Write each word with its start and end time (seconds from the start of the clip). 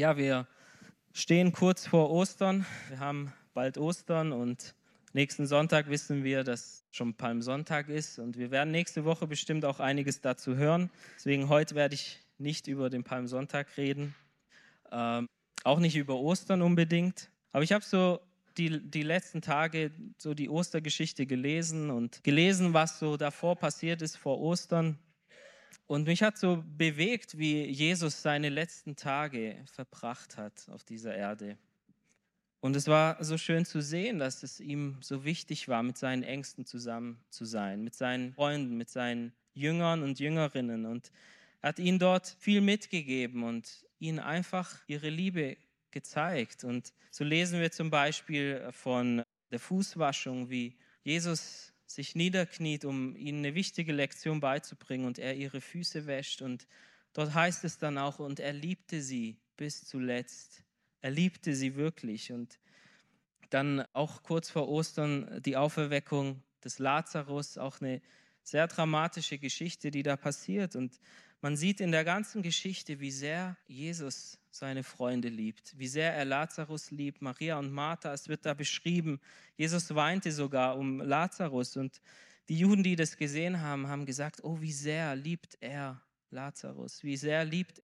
Ja, 0.00 0.16
wir 0.16 0.46
stehen 1.12 1.52
kurz 1.52 1.86
vor 1.86 2.10
Ostern. 2.10 2.64
Wir 2.88 3.00
haben 3.00 3.34
bald 3.52 3.76
Ostern 3.76 4.32
und 4.32 4.74
nächsten 5.12 5.46
Sonntag 5.46 5.90
wissen 5.90 6.24
wir, 6.24 6.42
dass 6.42 6.86
schon 6.90 7.12
Palmsonntag 7.12 7.90
ist 7.90 8.18
und 8.18 8.38
wir 8.38 8.50
werden 8.50 8.70
nächste 8.70 9.04
Woche 9.04 9.26
bestimmt 9.26 9.62
auch 9.66 9.78
einiges 9.78 10.22
dazu 10.22 10.56
hören. 10.56 10.88
Deswegen 11.16 11.50
heute 11.50 11.74
werde 11.74 11.96
ich 11.96 12.18
nicht 12.38 12.66
über 12.66 12.88
den 12.88 13.04
Palmsonntag 13.04 13.76
reden, 13.76 14.14
ähm, 14.90 15.26
auch 15.64 15.80
nicht 15.80 15.96
über 15.96 16.16
Ostern 16.16 16.62
unbedingt. 16.62 17.30
Aber 17.52 17.62
ich 17.62 17.72
habe 17.72 17.84
so 17.84 18.20
die, 18.56 18.80
die 18.80 19.02
letzten 19.02 19.42
Tage 19.42 19.90
so 20.16 20.32
die 20.32 20.48
Ostergeschichte 20.48 21.26
gelesen 21.26 21.90
und 21.90 22.24
gelesen, 22.24 22.72
was 22.72 23.00
so 23.00 23.18
davor 23.18 23.54
passiert 23.54 24.00
ist 24.00 24.16
vor 24.16 24.40
Ostern. 24.40 24.98
Und 25.86 26.06
mich 26.06 26.22
hat 26.22 26.38
so 26.38 26.64
bewegt, 26.76 27.36
wie 27.38 27.64
Jesus 27.64 28.22
seine 28.22 28.48
letzten 28.48 28.96
Tage 28.96 29.56
verbracht 29.72 30.36
hat 30.36 30.68
auf 30.68 30.84
dieser 30.84 31.14
Erde. 31.14 31.58
Und 32.60 32.76
es 32.76 32.86
war 32.86 33.22
so 33.24 33.38
schön 33.38 33.64
zu 33.64 33.80
sehen, 33.80 34.18
dass 34.18 34.42
es 34.42 34.60
ihm 34.60 34.98
so 35.00 35.24
wichtig 35.24 35.66
war, 35.68 35.82
mit 35.82 35.96
seinen 35.96 36.22
Ängsten 36.22 36.66
zusammen 36.66 37.18
zu 37.30 37.44
sein, 37.44 37.82
mit 37.82 37.94
seinen 37.94 38.34
Freunden, 38.34 38.76
mit 38.76 38.90
seinen 38.90 39.32
Jüngern 39.54 40.02
und 40.02 40.20
Jüngerinnen. 40.20 40.84
Und 40.84 41.10
er 41.62 41.70
hat 41.70 41.78
ihnen 41.78 41.98
dort 41.98 42.36
viel 42.38 42.60
mitgegeben 42.60 43.44
und 43.44 43.86
ihnen 43.98 44.18
einfach 44.18 44.78
ihre 44.86 45.08
Liebe 45.08 45.56
gezeigt. 45.90 46.64
Und 46.64 46.92
so 47.10 47.24
lesen 47.24 47.60
wir 47.60 47.72
zum 47.72 47.90
Beispiel 47.90 48.68
von 48.72 49.22
der 49.50 49.58
Fußwaschung, 49.58 50.50
wie 50.50 50.76
Jesus 51.02 51.72
sich 51.94 52.14
niederkniet, 52.14 52.84
um 52.84 53.16
ihnen 53.16 53.38
eine 53.38 53.54
wichtige 53.54 53.92
Lektion 53.92 54.40
beizubringen 54.40 55.06
und 55.06 55.18
er 55.18 55.34
ihre 55.34 55.60
Füße 55.60 56.06
wäscht. 56.06 56.40
Und 56.40 56.66
dort 57.12 57.34
heißt 57.34 57.64
es 57.64 57.78
dann 57.78 57.98
auch, 57.98 58.18
und 58.20 58.38
er 58.40 58.52
liebte 58.52 59.02
sie 59.02 59.38
bis 59.56 59.84
zuletzt. 59.84 60.62
Er 61.00 61.10
liebte 61.10 61.54
sie 61.54 61.74
wirklich. 61.74 62.32
Und 62.32 62.58
dann 63.50 63.84
auch 63.92 64.22
kurz 64.22 64.50
vor 64.50 64.68
Ostern 64.68 65.42
die 65.44 65.56
Auferweckung 65.56 66.42
des 66.64 66.78
Lazarus, 66.78 67.58
auch 67.58 67.80
eine 67.80 68.00
sehr 68.42 68.68
dramatische 68.68 69.38
Geschichte, 69.38 69.90
die 69.90 70.02
da 70.02 70.16
passiert. 70.16 70.76
Und 70.76 71.00
man 71.42 71.56
sieht 71.56 71.80
in 71.80 71.90
der 71.90 72.04
ganzen 72.04 72.42
Geschichte, 72.42 73.00
wie 73.00 73.10
sehr 73.10 73.56
Jesus 73.66 74.38
seine 74.50 74.82
Freunde 74.82 75.28
liebt, 75.28 75.78
wie 75.78 75.88
sehr 75.88 76.14
er 76.14 76.24
Lazarus 76.24 76.90
liebt, 76.90 77.22
Maria 77.22 77.58
und 77.58 77.72
Martha. 77.72 78.12
Es 78.12 78.28
wird 78.28 78.44
da 78.44 78.54
beschrieben, 78.54 79.20
Jesus 79.56 79.94
weinte 79.94 80.32
sogar 80.32 80.76
um 80.76 81.00
Lazarus. 81.00 81.76
Und 81.76 82.00
die 82.48 82.58
Juden, 82.58 82.82
die 82.82 82.96
das 82.96 83.16
gesehen 83.16 83.60
haben, 83.60 83.86
haben 83.86 84.06
gesagt, 84.06 84.44
oh, 84.44 84.60
wie 84.60 84.72
sehr 84.72 85.16
liebt 85.16 85.56
er 85.60 86.02
Lazarus, 86.30 87.02
wie 87.04 87.16
sehr 87.16 87.44
liebt 87.44 87.82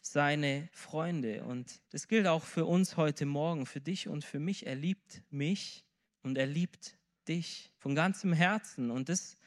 seine 0.00 0.68
Freunde. 0.72 1.44
Und 1.44 1.80
das 1.90 2.08
gilt 2.08 2.26
auch 2.26 2.44
für 2.44 2.66
uns 2.66 2.96
heute 2.96 3.26
Morgen, 3.26 3.66
für 3.66 3.80
dich 3.80 4.08
und 4.08 4.24
für 4.24 4.40
mich. 4.40 4.66
Er 4.66 4.76
liebt 4.76 5.22
mich 5.30 5.84
und 6.22 6.36
er 6.36 6.46
liebt 6.46 6.98
dich 7.28 7.70
von 7.78 7.94
ganzem 7.94 8.32
Herzen. 8.32 8.90
Und 8.90 9.08
das 9.08 9.37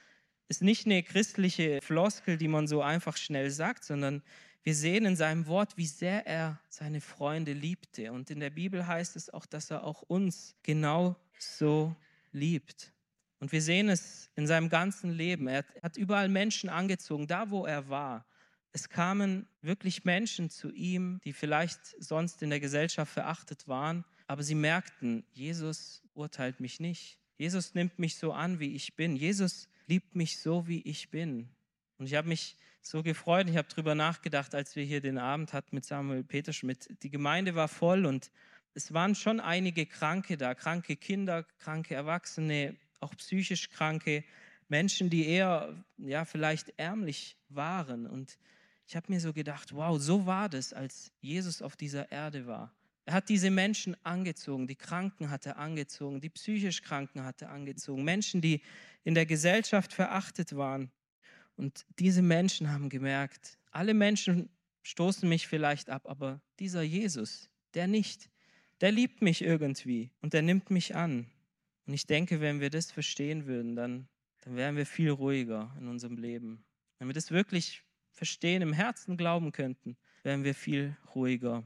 ist 0.51 0.61
nicht 0.61 0.85
eine 0.85 1.01
christliche 1.01 1.79
Floskel, 1.81 2.37
die 2.37 2.49
man 2.49 2.67
so 2.67 2.81
einfach 2.81 3.15
schnell 3.15 3.49
sagt, 3.51 3.85
sondern 3.85 4.21
wir 4.63 4.75
sehen 4.75 5.05
in 5.05 5.15
seinem 5.15 5.47
Wort, 5.47 5.77
wie 5.77 5.85
sehr 5.85 6.27
er 6.27 6.59
seine 6.67 6.99
Freunde 6.99 7.53
liebte. 7.53 8.11
Und 8.11 8.29
in 8.29 8.41
der 8.41 8.49
Bibel 8.49 8.85
heißt 8.85 9.15
es 9.15 9.29
auch, 9.29 9.45
dass 9.45 9.71
er 9.71 9.85
auch 9.85 10.01
uns 10.01 10.57
genau 10.61 11.15
so 11.39 11.95
liebt. 12.33 12.91
Und 13.39 13.53
wir 13.53 13.61
sehen 13.61 13.87
es 13.87 14.29
in 14.35 14.45
seinem 14.45 14.67
ganzen 14.67 15.11
Leben. 15.11 15.47
Er 15.47 15.63
hat 15.81 15.95
überall 15.95 16.27
Menschen 16.27 16.69
angezogen, 16.69 17.27
da 17.27 17.49
wo 17.49 17.65
er 17.65 17.87
war. 17.87 18.25
Es 18.73 18.89
kamen 18.89 19.47
wirklich 19.61 20.03
Menschen 20.03 20.49
zu 20.49 20.69
ihm, 20.73 21.21
die 21.23 21.31
vielleicht 21.31 21.79
sonst 22.03 22.43
in 22.43 22.49
der 22.49 22.59
Gesellschaft 22.59 23.13
verachtet 23.13 23.69
waren, 23.69 24.03
aber 24.27 24.43
sie 24.43 24.55
merkten, 24.55 25.23
Jesus 25.31 26.03
urteilt 26.13 26.59
mich 26.59 26.81
nicht. 26.81 27.17
Jesus 27.37 27.73
nimmt 27.73 27.99
mich 27.99 28.17
so 28.17 28.33
an, 28.33 28.59
wie 28.59 28.75
ich 28.75 28.97
bin. 28.97 29.15
Jesus 29.15 29.69
liebt 29.91 30.15
mich 30.15 30.39
so, 30.39 30.69
wie 30.69 30.79
ich 30.83 31.09
bin. 31.09 31.49
Und 31.97 32.05
ich 32.05 32.15
habe 32.15 32.29
mich 32.29 32.55
so 32.81 33.03
gefreut, 33.03 33.49
ich 33.49 33.57
habe 33.57 33.67
darüber 33.67 33.93
nachgedacht, 33.93 34.55
als 34.55 34.77
wir 34.77 34.85
hier 34.85 35.01
den 35.01 35.17
Abend 35.17 35.51
hatten 35.51 35.75
mit 35.75 35.83
Samuel 35.83 36.23
Peterschmidt. 36.23 37.03
Die 37.03 37.09
Gemeinde 37.09 37.55
war 37.55 37.67
voll 37.67 38.05
und 38.05 38.31
es 38.73 38.93
waren 38.93 39.15
schon 39.15 39.41
einige 39.41 39.85
Kranke 39.85 40.37
da, 40.37 40.55
kranke 40.55 40.95
Kinder, 40.95 41.43
kranke 41.59 41.93
Erwachsene, 41.93 42.77
auch 43.01 43.13
psychisch 43.17 43.69
kranke 43.69 44.23
Menschen, 44.69 45.09
die 45.09 45.27
eher, 45.27 45.83
ja, 45.97 46.23
vielleicht 46.23 46.71
ärmlich 46.77 47.35
waren. 47.49 48.07
Und 48.07 48.39
ich 48.87 48.95
habe 48.95 49.11
mir 49.11 49.19
so 49.19 49.33
gedacht, 49.33 49.75
wow, 49.75 49.99
so 49.99 50.25
war 50.25 50.47
das, 50.47 50.71
als 50.71 51.11
Jesus 51.19 51.61
auf 51.61 51.75
dieser 51.75 52.13
Erde 52.13 52.47
war. 52.47 52.73
Er 53.05 53.13
hat 53.13 53.29
diese 53.29 53.49
Menschen 53.49 53.97
angezogen, 54.03 54.67
die 54.67 54.75
Kranken 54.75 55.29
hat 55.29 55.45
er 55.45 55.57
angezogen, 55.57 56.21
die 56.21 56.29
psychisch 56.29 56.81
Kranken 56.81 57.23
hat 57.23 57.41
er 57.41 57.49
angezogen, 57.51 58.03
Menschen, 58.03 58.41
die 58.41 58.61
in 59.03 59.15
der 59.15 59.25
Gesellschaft 59.25 59.93
verachtet 59.93 60.55
waren. 60.55 60.91
Und 61.55 61.85
diese 61.99 62.21
Menschen 62.21 62.71
haben 62.71 62.89
gemerkt, 62.89 63.57
alle 63.71 63.93
Menschen 63.93 64.49
stoßen 64.83 65.27
mich 65.27 65.47
vielleicht 65.47 65.89
ab, 65.89 66.07
aber 66.07 66.41
dieser 66.59 66.81
Jesus, 66.81 67.49
der 67.73 67.87
nicht, 67.87 68.29
der 68.81 68.91
liebt 68.91 69.21
mich 69.21 69.41
irgendwie 69.41 70.11
und 70.21 70.33
der 70.33 70.41
nimmt 70.41 70.69
mich 70.69 70.95
an. 70.95 71.27
Und 71.85 71.93
ich 71.93 72.05
denke, 72.05 72.41
wenn 72.41 72.61
wir 72.61 72.69
das 72.69 72.91
verstehen 72.91 73.45
würden, 73.45 73.75
dann, 73.75 74.07
dann 74.41 74.55
wären 74.55 74.75
wir 74.75 74.85
viel 74.85 75.09
ruhiger 75.09 75.75
in 75.79 75.87
unserem 75.87 76.17
Leben. 76.17 76.63
Wenn 76.99 77.07
wir 77.07 77.13
das 77.13 77.31
wirklich 77.31 77.83
verstehen, 78.11 78.61
im 78.61 78.73
Herzen 78.73 79.17
glauben 79.17 79.51
könnten, 79.51 79.97
wären 80.23 80.43
wir 80.43 80.53
viel 80.53 80.95
ruhiger. 81.15 81.63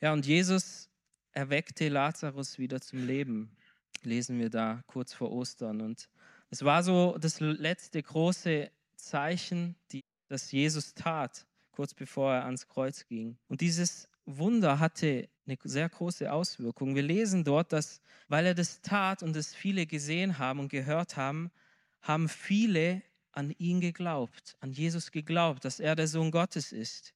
Ja, 0.00 0.12
und 0.12 0.26
Jesus 0.26 0.88
erweckte 1.32 1.88
Lazarus 1.88 2.58
wieder 2.58 2.80
zum 2.80 3.04
Leben, 3.04 3.56
lesen 4.04 4.38
wir 4.38 4.48
da 4.48 4.82
kurz 4.86 5.12
vor 5.12 5.32
Ostern. 5.32 5.80
Und 5.80 6.08
es 6.50 6.64
war 6.64 6.84
so 6.84 7.18
das 7.18 7.40
letzte 7.40 8.00
große 8.00 8.70
Zeichen, 8.94 9.74
die, 9.90 10.04
das 10.28 10.52
Jesus 10.52 10.94
tat, 10.94 11.46
kurz 11.72 11.94
bevor 11.94 12.32
er 12.32 12.44
ans 12.44 12.68
Kreuz 12.68 13.06
ging. 13.06 13.38
Und 13.48 13.60
dieses 13.60 14.08
Wunder 14.24 14.78
hatte 14.78 15.28
eine 15.46 15.58
sehr 15.64 15.88
große 15.88 16.30
Auswirkung. 16.32 16.94
Wir 16.94 17.02
lesen 17.02 17.42
dort, 17.42 17.72
dass, 17.72 18.00
weil 18.28 18.46
er 18.46 18.54
das 18.54 18.80
tat 18.82 19.24
und 19.24 19.34
es 19.34 19.52
viele 19.52 19.86
gesehen 19.86 20.38
haben 20.38 20.60
und 20.60 20.68
gehört 20.68 21.16
haben, 21.16 21.50
haben 22.02 22.28
viele 22.28 23.02
an 23.32 23.50
ihn 23.58 23.80
geglaubt, 23.80 24.56
an 24.60 24.70
Jesus 24.70 25.10
geglaubt, 25.10 25.64
dass 25.64 25.80
er 25.80 25.96
der 25.96 26.06
Sohn 26.06 26.30
Gottes 26.30 26.72
ist. 26.72 27.14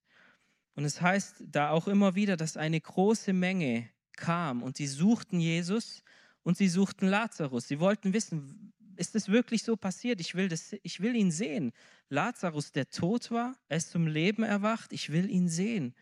Und 0.74 0.84
es 0.84 1.00
heißt 1.00 1.44
da 1.50 1.70
auch 1.70 1.88
immer 1.88 2.14
wieder, 2.14 2.36
dass 2.36 2.56
eine 2.56 2.80
große 2.80 3.32
Menge 3.32 3.88
kam 4.16 4.62
und 4.62 4.76
sie 4.76 4.86
suchten 4.86 5.40
Jesus 5.40 6.02
und 6.42 6.56
sie 6.56 6.68
suchten 6.68 7.06
Lazarus. 7.06 7.68
Sie 7.68 7.80
wollten 7.80 8.12
wissen, 8.12 8.72
ist 8.96 9.14
es 9.14 9.28
wirklich 9.28 9.62
so 9.62 9.76
passiert? 9.76 10.20
Ich 10.20 10.34
will, 10.34 10.48
das, 10.48 10.74
ich 10.82 11.00
will 11.00 11.16
ihn 11.16 11.30
sehen. 11.30 11.72
Lazarus, 12.08 12.72
der 12.72 12.88
tot 12.88 13.30
war, 13.30 13.56
er 13.68 13.78
ist 13.78 13.90
zum 13.90 14.06
Leben 14.06 14.42
erwacht, 14.42 14.92
ich 14.92 15.10
will 15.12 15.30
ihn 15.30 15.48
sehen. 15.48 15.94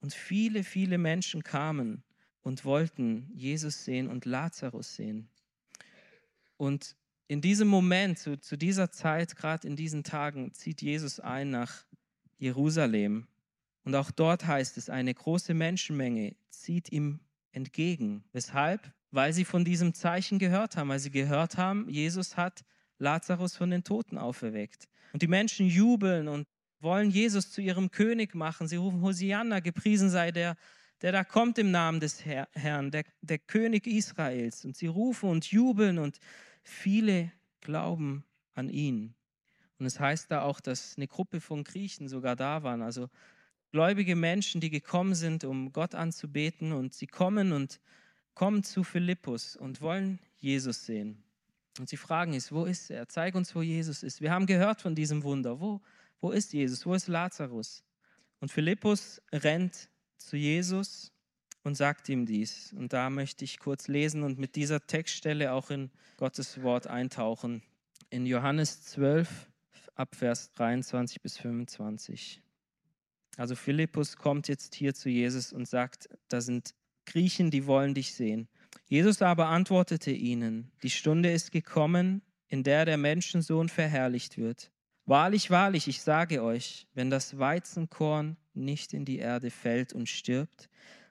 Und 0.00 0.14
viele, 0.14 0.62
viele 0.62 0.98
Menschen 0.98 1.42
kamen 1.42 2.02
und 2.42 2.64
wollten 2.64 3.30
Jesus 3.34 3.84
sehen 3.84 4.08
und 4.08 4.24
Lazarus 4.24 4.94
sehen. 4.94 5.28
Und 6.56 6.96
in 7.26 7.40
diesem 7.40 7.68
Moment, 7.68 8.18
zu, 8.18 8.38
zu 8.38 8.56
dieser 8.56 8.90
Zeit, 8.90 9.36
gerade 9.36 9.66
in 9.66 9.76
diesen 9.76 10.02
Tagen, 10.02 10.54
zieht 10.54 10.80
Jesus 10.80 11.20
ein 11.20 11.50
nach 11.50 11.84
Jerusalem. 12.38 13.26
Und 13.88 13.94
auch 13.94 14.10
dort 14.10 14.46
heißt 14.46 14.76
es, 14.76 14.90
eine 14.90 15.14
große 15.14 15.54
Menschenmenge 15.54 16.36
zieht 16.50 16.92
ihm 16.92 17.20
entgegen. 17.52 18.22
Weshalb? 18.32 18.92
Weil 19.12 19.32
sie 19.32 19.46
von 19.46 19.64
diesem 19.64 19.94
Zeichen 19.94 20.38
gehört 20.38 20.76
haben, 20.76 20.90
weil 20.90 20.98
sie 20.98 21.10
gehört 21.10 21.56
haben, 21.56 21.88
Jesus 21.88 22.36
hat 22.36 22.66
Lazarus 22.98 23.56
von 23.56 23.70
den 23.70 23.84
Toten 23.84 24.18
auferweckt. 24.18 24.90
Und 25.14 25.22
die 25.22 25.26
Menschen 25.26 25.66
jubeln 25.66 26.28
und 26.28 26.46
wollen 26.80 27.08
Jesus 27.08 27.50
zu 27.50 27.62
ihrem 27.62 27.90
König 27.90 28.34
machen. 28.34 28.68
Sie 28.68 28.76
rufen 28.76 29.00
Hosianna, 29.00 29.60
gepriesen 29.60 30.10
sei 30.10 30.32
der, 30.32 30.58
der 31.00 31.12
da 31.12 31.24
kommt 31.24 31.56
im 31.56 31.70
Namen 31.70 31.98
des 31.98 32.26
Herrn, 32.26 32.90
der, 32.90 33.04
der 33.22 33.38
König 33.38 33.86
Israels. 33.86 34.66
Und 34.66 34.76
sie 34.76 34.88
rufen 34.88 35.30
und 35.30 35.50
jubeln 35.50 35.98
und 35.98 36.18
Viele 36.62 37.32
glauben 37.62 38.26
an 38.52 38.68
ihn. 38.68 39.14
Und 39.78 39.86
es 39.86 39.98
heißt 39.98 40.30
da 40.30 40.42
auch, 40.42 40.60
dass 40.60 40.98
eine 40.98 41.08
Gruppe 41.08 41.40
von 41.40 41.64
Griechen 41.64 42.06
sogar 42.06 42.36
da 42.36 42.62
waren, 42.62 42.82
also 42.82 43.08
gläubige 43.70 44.16
Menschen, 44.16 44.60
die 44.60 44.70
gekommen 44.70 45.14
sind, 45.14 45.44
um 45.44 45.72
Gott 45.72 45.94
anzubeten. 45.94 46.72
Und 46.72 46.94
sie 46.94 47.06
kommen 47.06 47.52
und 47.52 47.80
kommen 48.34 48.62
zu 48.62 48.84
Philippus 48.84 49.56
und 49.56 49.80
wollen 49.80 50.18
Jesus 50.38 50.86
sehen. 50.86 51.22
Und 51.78 51.88
sie 51.88 51.96
fragen 51.96 52.34
es, 52.34 52.52
wo 52.52 52.64
ist 52.64 52.90
er? 52.90 53.08
Zeig 53.08 53.34
uns, 53.34 53.54
wo 53.54 53.62
Jesus 53.62 54.02
ist. 54.02 54.20
Wir 54.20 54.30
haben 54.30 54.46
gehört 54.46 54.80
von 54.80 54.94
diesem 54.94 55.22
Wunder. 55.22 55.60
Wo, 55.60 55.80
wo 56.20 56.30
ist 56.30 56.52
Jesus? 56.52 56.86
Wo 56.86 56.94
ist 56.94 57.08
Lazarus? 57.08 57.84
Und 58.40 58.50
Philippus 58.50 59.20
rennt 59.32 59.88
zu 60.16 60.36
Jesus 60.36 61.12
und 61.62 61.76
sagt 61.76 62.08
ihm 62.08 62.26
dies. 62.26 62.72
Und 62.72 62.92
da 62.92 63.10
möchte 63.10 63.44
ich 63.44 63.58
kurz 63.58 63.88
lesen 63.88 64.22
und 64.22 64.38
mit 64.38 64.56
dieser 64.56 64.86
Textstelle 64.86 65.52
auch 65.52 65.70
in 65.70 65.90
Gottes 66.16 66.62
Wort 66.62 66.86
eintauchen. 66.86 67.62
In 68.10 68.26
Johannes 68.26 68.82
12 68.84 69.48
ab 69.94 70.14
Vers 70.14 70.52
23 70.54 71.20
bis 71.20 71.38
25. 71.38 72.40
Also 73.38 73.54
Philippus 73.54 74.16
kommt 74.16 74.48
jetzt 74.48 74.74
hier 74.74 74.94
zu 74.94 75.08
Jesus 75.08 75.52
und 75.52 75.68
sagt, 75.68 76.08
da 76.26 76.40
sind 76.40 76.74
Griechen, 77.06 77.52
die 77.52 77.66
wollen 77.66 77.94
dich 77.94 78.12
sehen. 78.12 78.48
Jesus 78.86 79.22
aber 79.22 79.46
antwortete 79.46 80.10
ihnen, 80.10 80.72
die 80.82 80.90
Stunde 80.90 81.30
ist 81.30 81.52
gekommen, 81.52 82.22
in 82.48 82.64
der 82.64 82.84
der 82.84 82.96
Menschensohn 82.96 83.68
verherrlicht 83.68 84.38
wird. 84.38 84.72
Wahrlich, 85.06 85.50
wahrlich, 85.50 85.86
ich 85.86 86.02
sage 86.02 86.42
euch, 86.42 86.88
wenn 86.94 87.10
das 87.10 87.38
Weizenkorn 87.38 88.36
nicht 88.54 88.92
in 88.92 89.04
die 89.04 89.18
Erde 89.18 89.50
fällt 89.50 89.92
und 89.92 90.08
stirbt, 90.08 90.68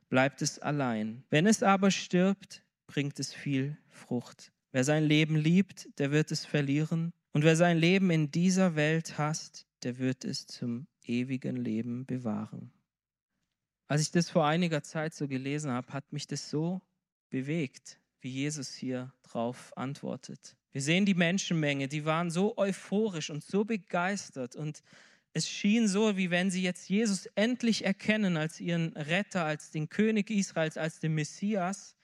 bleibt 0.09 0.41
es 0.41 0.59
allein. 0.59 1.23
Wenn 1.29 1.47
es 1.47 1.63
aber 1.63 1.91
stirbt, 1.91 2.61
bringt 2.87 3.19
es 3.19 3.33
viel 3.33 3.77
Frucht. 3.87 4.51
Wer 4.73 4.83
sein 4.83 5.05
Leben 5.05 5.37
liebt, 5.37 5.87
der 5.97 6.11
wird 6.11 6.31
es 6.31 6.45
verlieren. 6.45 7.13
Und 7.31 7.43
wer 7.45 7.55
sein 7.55 7.77
Leben 7.77 8.11
in 8.11 8.31
dieser 8.31 8.75
Welt 8.75 9.17
hasst, 9.17 9.65
der 9.83 9.97
wird 9.97 10.25
es 10.25 10.45
zum 10.45 10.87
ewigen 11.07 11.55
Leben 11.55 12.05
bewahren. 12.05 12.71
Als 13.87 14.01
ich 14.01 14.11
das 14.11 14.29
vor 14.29 14.45
einiger 14.45 14.83
Zeit 14.83 15.13
so 15.13 15.27
gelesen 15.27 15.71
habe, 15.71 15.93
hat 15.93 16.11
mich 16.11 16.27
das 16.27 16.49
so 16.49 16.81
bewegt, 17.29 17.99
wie 18.21 18.29
Jesus 18.29 18.73
hier 18.73 19.13
drauf 19.23 19.75
antwortet. 19.77 20.57
Wir 20.71 20.81
sehen 20.81 21.05
die 21.05 21.13
Menschenmenge, 21.13 21.87
die 21.87 22.05
waren 22.05 22.29
so 22.29 22.57
euphorisch 22.57 23.29
und 23.29 23.43
so 23.43 23.65
begeistert 23.65 24.55
und 24.55 24.83
es 25.33 25.47
schien 25.47 25.87
so, 25.87 26.17
wie 26.17 26.31
wenn 26.31 26.49
sie 26.49 26.63
jetzt 26.63 26.89
Jesus 26.89 27.27
endlich 27.35 27.85
erkennen 27.85 28.37
als 28.37 28.59
ihren 28.59 28.93
Retter, 28.93 29.45
als 29.45 29.69
den 29.69 29.87
König 29.87 30.31
Israels, 30.31 30.77
als 30.77 30.99
den 30.99 31.13
Messias. 31.13 31.95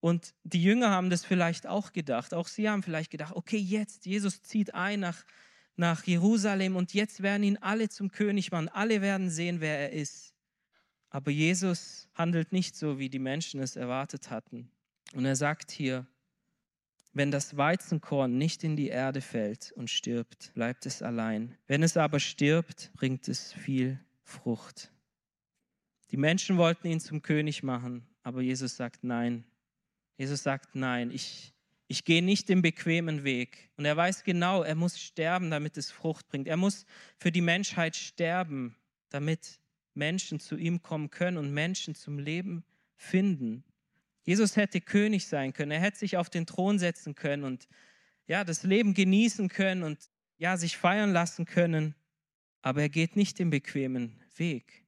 Und 0.00 0.34
die 0.44 0.62
Jünger 0.62 0.88
haben 0.88 1.10
das 1.10 1.24
vielleicht 1.24 1.66
auch 1.66 1.92
gedacht. 1.92 2.32
Auch 2.32 2.48
sie 2.48 2.70
haben 2.70 2.82
vielleicht 2.82 3.10
gedacht, 3.10 3.34
okay, 3.36 3.58
jetzt, 3.58 4.06
Jesus 4.06 4.40
zieht 4.40 4.74
ein 4.74 5.00
nach 5.00 5.26
nach 5.76 6.04
Jerusalem 6.04 6.76
und 6.76 6.94
jetzt 6.94 7.22
werden 7.22 7.42
ihn 7.42 7.56
alle 7.58 7.88
zum 7.88 8.10
König 8.10 8.52
machen. 8.52 8.68
Alle 8.68 9.00
werden 9.00 9.30
sehen, 9.30 9.60
wer 9.60 9.78
er 9.78 9.92
ist. 9.92 10.34
Aber 11.10 11.30
Jesus 11.30 12.08
handelt 12.14 12.52
nicht 12.52 12.76
so, 12.76 12.98
wie 12.98 13.08
die 13.08 13.18
Menschen 13.18 13.60
es 13.60 13.76
erwartet 13.76 14.30
hatten. 14.30 14.70
Und 15.12 15.24
er 15.24 15.36
sagt 15.36 15.70
hier, 15.70 16.06
wenn 17.12 17.32
das 17.32 17.56
Weizenkorn 17.56 18.38
nicht 18.38 18.62
in 18.62 18.76
die 18.76 18.88
Erde 18.88 19.20
fällt 19.20 19.72
und 19.72 19.90
stirbt, 19.90 20.52
bleibt 20.54 20.86
es 20.86 21.02
allein. 21.02 21.56
Wenn 21.66 21.82
es 21.82 21.96
aber 21.96 22.20
stirbt, 22.20 22.92
bringt 22.94 23.26
es 23.26 23.52
viel 23.52 23.98
Frucht. 24.22 24.92
Die 26.12 26.16
Menschen 26.16 26.56
wollten 26.56 26.86
ihn 26.86 27.00
zum 27.00 27.22
König 27.22 27.62
machen, 27.64 28.06
aber 28.22 28.42
Jesus 28.42 28.76
sagt 28.76 29.02
nein. 29.02 29.44
Jesus 30.16 30.42
sagt 30.42 30.76
nein, 30.76 31.10
ich, 31.10 31.52
ich 31.90 32.04
gehe 32.04 32.22
nicht 32.22 32.48
den 32.48 32.62
bequemen 32.62 33.24
Weg. 33.24 33.68
Und 33.76 33.84
er 33.84 33.96
weiß 33.96 34.22
genau, 34.22 34.62
er 34.62 34.76
muss 34.76 35.00
sterben, 35.00 35.50
damit 35.50 35.76
es 35.76 35.90
Frucht 35.90 36.28
bringt. 36.28 36.46
Er 36.46 36.56
muss 36.56 36.86
für 37.16 37.32
die 37.32 37.40
Menschheit 37.40 37.96
sterben, 37.96 38.76
damit 39.08 39.58
Menschen 39.94 40.38
zu 40.38 40.56
ihm 40.56 40.82
kommen 40.82 41.10
können 41.10 41.36
und 41.36 41.52
Menschen 41.52 41.96
zum 41.96 42.20
Leben 42.20 42.62
finden. 42.94 43.64
Jesus 44.22 44.54
hätte 44.54 44.80
König 44.80 45.26
sein 45.26 45.52
können. 45.52 45.72
Er 45.72 45.80
hätte 45.80 45.98
sich 45.98 46.16
auf 46.16 46.30
den 46.30 46.46
Thron 46.46 46.78
setzen 46.78 47.16
können 47.16 47.42
und 47.42 47.66
ja, 48.28 48.44
das 48.44 48.62
Leben 48.62 48.94
genießen 48.94 49.48
können 49.48 49.82
und 49.82 49.98
ja, 50.38 50.56
sich 50.56 50.76
feiern 50.76 51.12
lassen 51.12 51.44
können. 51.44 51.96
Aber 52.62 52.82
er 52.82 52.88
geht 52.88 53.16
nicht 53.16 53.40
den 53.40 53.50
bequemen 53.50 54.20
Weg. 54.36 54.84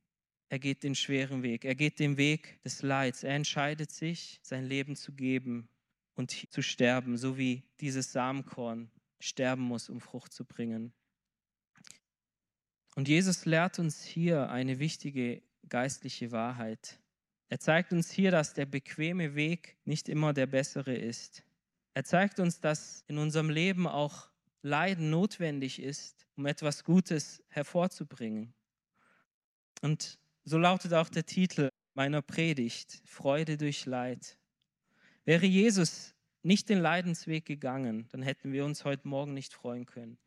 Er 0.50 0.60
geht 0.60 0.84
den 0.84 0.94
schweren 0.94 1.42
Weg. 1.42 1.64
Er 1.64 1.74
geht 1.74 1.98
den 1.98 2.16
Weg 2.16 2.62
des 2.62 2.80
Leids. 2.82 3.24
Er 3.24 3.34
entscheidet 3.34 3.90
sich, 3.90 4.38
sein 4.44 4.66
Leben 4.66 4.94
zu 4.94 5.10
geben 5.10 5.68
und 6.14 6.30
zu 6.30 6.62
sterben, 6.62 7.16
so 7.16 7.38
wie 7.38 7.62
dieses 7.80 8.12
Samenkorn 8.12 8.90
sterben 9.18 9.62
muss, 9.62 9.88
um 9.88 10.00
Frucht 10.00 10.32
zu 10.32 10.44
bringen. 10.44 10.92
Und 12.94 13.08
Jesus 13.08 13.46
lehrt 13.46 13.78
uns 13.78 14.02
hier 14.04 14.50
eine 14.50 14.78
wichtige 14.78 15.42
geistliche 15.68 16.32
Wahrheit. 16.32 17.00
Er 17.48 17.58
zeigt 17.58 17.92
uns 17.92 18.10
hier, 18.10 18.30
dass 18.30 18.54
der 18.54 18.66
bequeme 18.66 19.34
Weg 19.34 19.76
nicht 19.84 20.08
immer 20.08 20.32
der 20.32 20.46
bessere 20.46 20.94
ist. 20.94 21.44
Er 21.94 22.04
zeigt 22.04 22.40
uns, 22.40 22.60
dass 22.60 23.04
in 23.08 23.18
unserem 23.18 23.50
Leben 23.50 23.86
auch 23.86 24.30
Leiden 24.62 25.10
notwendig 25.10 25.80
ist, 25.80 26.26
um 26.36 26.46
etwas 26.46 26.84
Gutes 26.84 27.42
hervorzubringen. 27.48 28.54
Und 29.82 30.18
so 30.44 30.58
lautet 30.58 30.94
auch 30.94 31.08
der 31.08 31.26
Titel 31.26 31.68
meiner 31.94 32.22
Predigt, 32.22 33.02
Freude 33.04 33.56
durch 33.56 33.84
Leid. 33.86 34.38
Wäre 35.24 35.46
Jesus 35.46 36.14
nicht 36.42 36.68
den 36.68 36.80
Leidensweg 36.80 37.44
gegangen, 37.44 38.08
dann 38.10 38.22
hätten 38.22 38.52
wir 38.52 38.64
uns 38.64 38.84
heute 38.84 39.06
Morgen 39.06 39.34
nicht 39.34 39.54
freuen 39.54 39.86
können. 39.86 40.18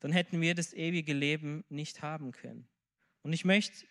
Dann 0.00 0.12
hätten 0.12 0.40
wir 0.40 0.54
das 0.54 0.72
ewige 0.72 1.12
Leben 1.12 1.64
nicht 1.68 2.02
haben 2.02 2.32
können. 2.32 2.68
Und 3.22 3.32
ich 3.32 3.44
möchte 3.44 3.86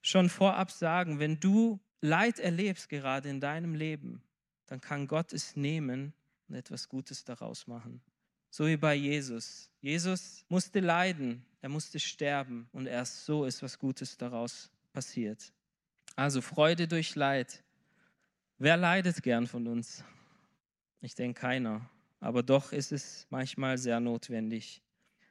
schon 0.00 0.28
vorab 0.28 0.70
sagen, 0.70 1.18
wenn 1.18 1.40
du 1.40 1.80
Leid 2.00 2.38
erlebst 2.38 2.88
gerade 2.88 3.28
in 3.28 3.40
deinem 3.40 3.74
Leben, 3.74 4.22
dann 4.66 4.80
kann 4.80 5.06
Gott 5.06 5.32
es 5.32 5.56
nehmen 5.56 6.14
und 6.48 6.54
etwas 6.54 6.88
Gutes 6.88 7.24
daraus 7.24 7.66
machen. 7.66 8.00
So 8.48 8.66
wie 8.66 8.76
bei 8.76 8.94
Jesus. 8.94 9.70
Jesus 9.80 10.44
musste 10.48 10.80
leiden, 10.80 11.44
er 11.60 11.68
musste 11.68 12.00
sterben 12.00 12.68
und 12.72 12.86
erst 12.86 13.26
so 13.26 13.44
ist 13.44 13.62
was 13.62 13.78
Gutes 13.78 14.16
daraus 14.16 14.70
passiert. 14.92 15.52
Also 16.16 16.40
Freude 16.40 16.88
durch 16.88 17.14
Leid. 17.14 17.62
Wer 18.62 18.76
leidet 18.76 19.22
gern 19.22 19.46
von 19.46 19.66
uns? 19.66 20.04
Ich 21.00 21.14
denke 21.14 21.40
keiner. 21.40 21.88
Aber 22.20 22.42
doch 22.42 22.72
ist 22.72 22.92
es 22.92 23.26
manchmal 23.30 23.78
sehr 23.78 24.00
notwendig. 24.00 24.82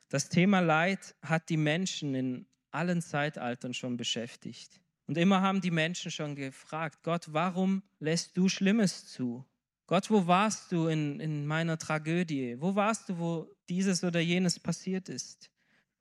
Das 0.10 0.30
Thema 0.30 0.62
Leid 0.62 1.14
hat 1.22 1.48
die 1.50 1.58
Menschen 1.58 2.16
in 2.16 2.48
allen 2.72 3.04
Zeitaltern 3.04 3.76
schon 3.76 3.98
beschäftigt. 3.98 4.82
Und 5.06 5.16
immer 5.16 5.44
haben 5.44 5.62
die 5.62 5.70
Menschen 5.70 6.10
schon 6.10 6.34
gefragt, 6.34 7.04
Gott, 7.04 7.28
warum 7.32 7.84
lässt 8.00 8.36
du 8.36 8.50
Schlimmes 8.50 9.06
zu? 9.06 9.46
Gott, 9.86 10.10
wo 10.10 10.26
warst 10.26 10.72
du 10.72 10.88
in, 10.88 11.20
in 11.20 11.46
meiner 11.46 11.78
Tragödie? 11.78 12.60
Wo 12.60 12.74
warst 12.74 13.10
du, 13.10 13.20
wo 13.20 13.56
dieses 13.70 14.04
oder 14.04 14.22
jenes 14.22 14.60
passiert 14.60 15.08
ist? 15.08 15.52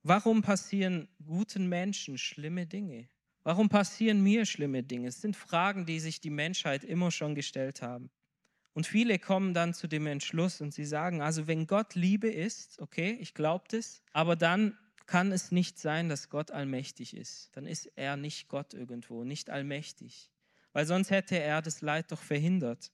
Warum 0.02 0.40
passieren 0.40 1.08
guten 1.22 1.68
Menschen 1.68 2.16
schlimme 2.16 2.66
Dinge? 2.66 3.10
Warum 3.44 3.68
passieren 3.68 4.22
mir 4.22 4.46
schlimme 4.46 4.82
Dinge? 4.82 5.08
Es 5.08 5.20
sind 5.20 5.36
Fragen, 5.36 5.86
die 5.86 6.00
sich 6.00 6.20
die 6.20 6.30
Menschheit 6.30 6.84
immer 6.84 7.10
schon 7.10 7.34
gestellt 7.34 7.82
haben. 7.82 8.10
Und 8.74 8.86
viele 8.86 9.18
kommen 9.18 9.54
dann 9.54 9.74
zu 9.74 9.88
dem 9.88 10.06
Entschluss 10.06 10.60
und 10.60 10.72
sie 10.72 10.84
sagen, 10.84 11.20
also 11.20 11.46
wenn 11.46 11.66
Gott 11.66 11.94
Liebe 11.94 12.28
ist, 12.28 12.78
okay, 12.80 13.16
ich 13.20 13.34
glaube 13.34 13.64
das, 13.70 14.02
aber 14.12 14.36
dann 14.36 14.76
kann 15.06 15.32
es 15.32 15.50
nicht 15.50 15.78
sein, 15.78 16.08
dass 16.08 16.28
Gott 16.28 16.50
allmächtig 16.50 17.16
ist. 17.16 17.50
Dann 17.56 17.66
ist 17.66 17.90
er 17.96 18.16
nicht 18.16 18.48
Gott 18.48 18.74
irgendwo, 18.74 19.24
nicht 19.24 19.50
allmächtig. 19.50 20.30
Weil 20.72 20.86
sonst 20.86 21.10
hätte 21.10 21.38
er 21.40 21.62
das 21.62 21.80
Leid 21.80 22.12
doch 22.12 22.20
verhindert. 22.20 22.92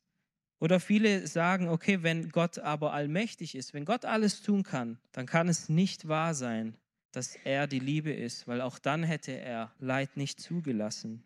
Oder 0.61 0.81
viele 0.81 1.27
sagen, 1.27 1.69
okay, 1.69 2.03
wenn 2.03 2.31
Gott 2.31 2.59
aber 2.59 2.93
allmächtig 2.95 3.55
ist, 3.55 3.75
wenn 3.75 3.85
Gott 3.85 4.05
alles 4.05 4.41
tun 4.41 4.63
kann, 4.63 4.99
dann 5.13 5.27
kann 5.27 5.49
es 5.49 5.69
nicht 5.69 6.09
wahr 6.09 6.33
sein, 6.33 6.79
dass 7.15 7.37
er 7.45 7.69
die 7.69 7.79
Liebe 7.79 8.13
ist, 8.13 8.49
weil 8.49 8.61
auch 8.61 8.79
dann 8.79 9.05
hätte 9.05 9.33
er 9.39 9.73
Leid 9.79 10.17
nicht 10.17 10.41
zugelassen. 10.41 11.23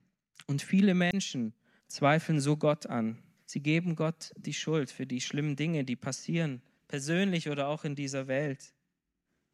Und 0.46 0.60
viele 0.60 0.94
Menschen 0.94 1.54
zweifeln 1.86 2.40
so 2.40 2.58
Gott 2.58 2.86
an. 2.86 3.22
Sie 3.46 3.60
geben 3.60 3.96
Gott 3.96 4.32
die 4.36 4.52
Schuld 4.52 4.90
für 4.90 5.06
die 5.06 5.22
schlimmen 5.22 5.56
Dinge, 5.56 5.84
die 5.84 5.96
passieren, 5.96 6.60
persönlich 6.88 7.48
oder 7.48 7.68
auch 7.68 7.84
in 7.84 7.94
dieser 7.94 8.28
Welt. 8.28 8.74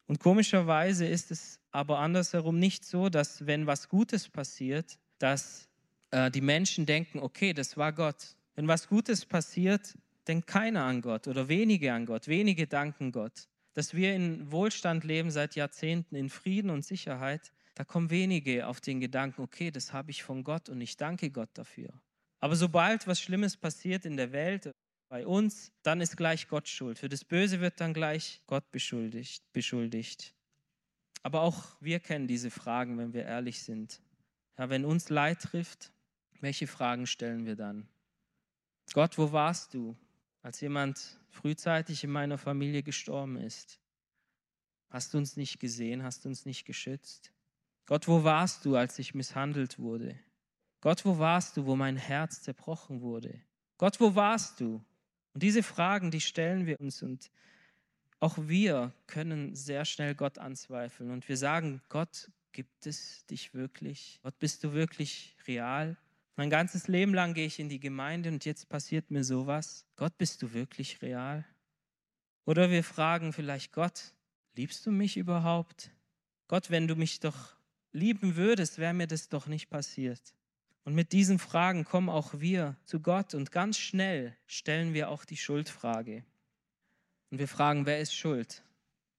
Und 0.06 0.18
komischerweise 0.18 1.06
ist 1.06 1.30
es 1.30 1.60
aber 1.70 2.00
andersherum 2.00 2.58
nicht 2.58 2.84
so, 2.84 3.08
dass 3.08 3.46
wenn 3.46 3.66
was 3.66 3.88
Gutes 3.88 4.28
passiert, 4.28 4.98
dass 5.18 5.68
äh, 6.10 6.32
die 6.32 6.40
Menschen 6.40 6.84
denken, 6.84 7.20
okay, 7.20 7.52
das 7.52 7.76
war 7.76 7.92
Gott. 7.92 8.36
Wenn 8.56 8.66
was 8.66 8.88
Gutes 8.88 9.24
passiert, 9.24 9.94
denkt 10.26 10.48
keiner 10.48 10.82
an 10.82 11.00
Gott 11.00 11.28
oder 11.28 11.48
wenige 11.48 11.92
an 11.92 12.06
Gott, 12.06 12.26
wenige 12.26 12.66
danken 12.66 13.12
Gott 13.12 13.48
dass 13.74 13.94
wir 13.94 14.14
in 14.14 14.50
Wohlstand 14.50 15.04
leben 15.04 15.30
seit 15.30 15.54
Jahrzehnten, 15.56 16.16
in 16.16 16.30
Frieden 16.30 16.70
und 16.70 16.84
Sicherheit, 16.84 17.52
da 17.74 17.84
kommen 17.84 18.10
wenige 18.10 18.66
auf 18.66 18.80
den 18.80 19.00
Gedanken, 19.00 19.42
okay, 19.42 19.70
das 19.70 19.92
habe 19.92 20.10
ich 20.10 20.22
von 20.22 20.44
Gott 20.44 20.68
und 20.68 20.80
ich 20.80 20.96
danke 20.96 21.30
Gott 21.30 21.50
dafür. 21.54 21.88
Aber 22.40 22.56
sobald 22.56 23.06
was 23.06 23.20
Schlimmes 23.20 23.56
passiert 23.56 24.04
in 24.04 24.16
der 24.16 24.32
Welt, 24.32 24.70
bei 25.08 25.26
uns, 25.26 25.70
dann 25.82 26.00
ist 26.00 26.16
gleich 26.16 26.48
Gott 26.48 26.68
schuld. 26.68 26.98
Für 26.98 27.08
das 27.08 27.24
Böse 27.24 27.60
wird 27.60 27.80
dann 27.80 27.94
gleich 27.94 28.40
Gott 28.46 28.70
beschuldigt. 28.72 29.44
beschuldigt. 29.52 30.34
Aber 31.22 31.42
auch 31.42 31.76
wir 31.80 32.00
kennen 32.00 32.26
diese 32.26 32.50
Fragen, 32.50 32.98
wenn 32.98 33.12
wir 33.12 33.24
ehrlich 33.24 33.62
sind. 33.62 34.02
Ja, 34.58 34.70
wenn 34.70 34.84
uns 34.84 35.10
Leid 35.10 35.40
trifft, 35.40 35.92
welche 36.40 36.66
Fragen 36.66 37.06
stellen 37.06 37.46
wir 37.46 37.56
dann? 37.56 37.88
Gott, 38.92 39.16
wo 39.18 39.32
warst 39.32 39.74
du? 39.74 39.96
Als 40.44 40.60
jemand 40.60 41.18
frühzeitig 41.30 42.04
in 42.04 42.10
meiner 42.10 42.36
Familie 42.36 42.82
gestorben 42.82 43.36
ist. 43.36 43.80
Hast 44.90 45.14
du 45.14 45.18
uns 45.18 45.38
nicht 45.38 45.58
gesehen, 45.58 46.02
hast 46.02 46.24
du 46.24 46.28
uns 46.28 46.44
nicht 46.44 46.66
geschützt? 46.66 47.32
Gott, 47.86 48.06
wo 48.08 48.24
warst 48.24 48.66
du, 48.66 48.76
als 48.76 48.98
ich 48.98 49.14
misshandelt 49.14 49.78
wurde? 49.78 50.18
Gott, 50.82 51.06
wo 51.06 51.18
warst 51.18 51.56
du, 51.56 51.64
wo 51.64 51.76
mein 51.76 51.96
Herz 51.96 52.42
zerbrochen 52.42 53.00
wurde? 53.00 53.40
Gott, 53.78 53.98
wo 54.00 54.14
warst 54.14 54.60
du? 54.60 54.84
Und 55.32 55.42
diese 55.42 55.62
Fragen, 55.62 56.10
die 56.10 56.20
stellen 56.20 56.66
wir 56.66 56.78
uns 56.78 57.02
und 57.02 57.30
auch 58.20 58.36
wir 58.38 58.92
können 59.06 59.54
sehr 59.54 59.86
schnell 59.86 60.14
Gott 60.14 60.36
anzweifeln 60.38 61.10
und 61.10 61.26
wir 61.26 61.38
sagen, 61.38 61.80
Gott, 61.88 62.30
gibt 62.52 62.86
es 62.86 63.24
dich 63.26 63.54
wirklich? 63.54 64.20
Gott, 64.22 64.38
bist 64.38 64.62
du 64.62 64.74
wirklich 64.74 65.38
real? 65.46 65.96
Mein 66.36 66.50
ganzes 66.50 66.88
Leben 66.88 67.14
lang 67.14 67.34
gehe 67.34 67.46
ich 67.46 67.60
in 67.60 67.68
die 67.68 67.78
Gemeinde 67.78 68.28
und 68.28 68.44
jetzt 68.44 68.68
passiert 68.68 69.10
mir 69.10 69.22
sowas. 69.22 69.86
Gott, 69.96 70.18
bist 70.18 70.42
du 70.42 70.52
wirklich 70.52 71.00
real? 71.00 71.44
Oder 72.44 72.70
wir 72.70 72.82
fragen 72.82 73.32
vielleicht 73.32 73.72
Gott, 73.72 74.14
liebst 74.54 74.84
du 74.84 74.90
mich 74.90 75.16
überhaupt? 75.16 75.90
Gott, 76.48 76.70
wenn 76.70 76.88
du 76.88 76.96
mich 76.96 77.20
doch 77.20 77.54
lieben 77.92 78.36
würdest, 78.36 78.78
wäre 78.78 78.94
mir 78.94 79.06
das 79.06 79.28
doch 79.28 79.46
nicht 79.46 79.70
passiert. 79.70 80.34
Und 80.82 80.94
mit 80.94 81.12
diesen 81.12 81.38
Fragen 81.38 81.84
kommen 81.84 82.10
auch 82.10 82.40
wir 82.40 82.76
zu 82.84 83.00
Gott 83.00 83.34
und 83.34 83.52
ganz 83.52 83.78
schnell 83.78 84.36
stellen 84.46 84.92
wir 84.92 85.08
auch 85.08 85.24
die 85.24 85.36
Schuldfrage. 85.36 86.24
Und 87.30 87.38
wir 87.38 87.48
fragen, 87.48 87.86
wer 87.86 88.00
ist 88.00 88.14
schuld? 88.14 88.62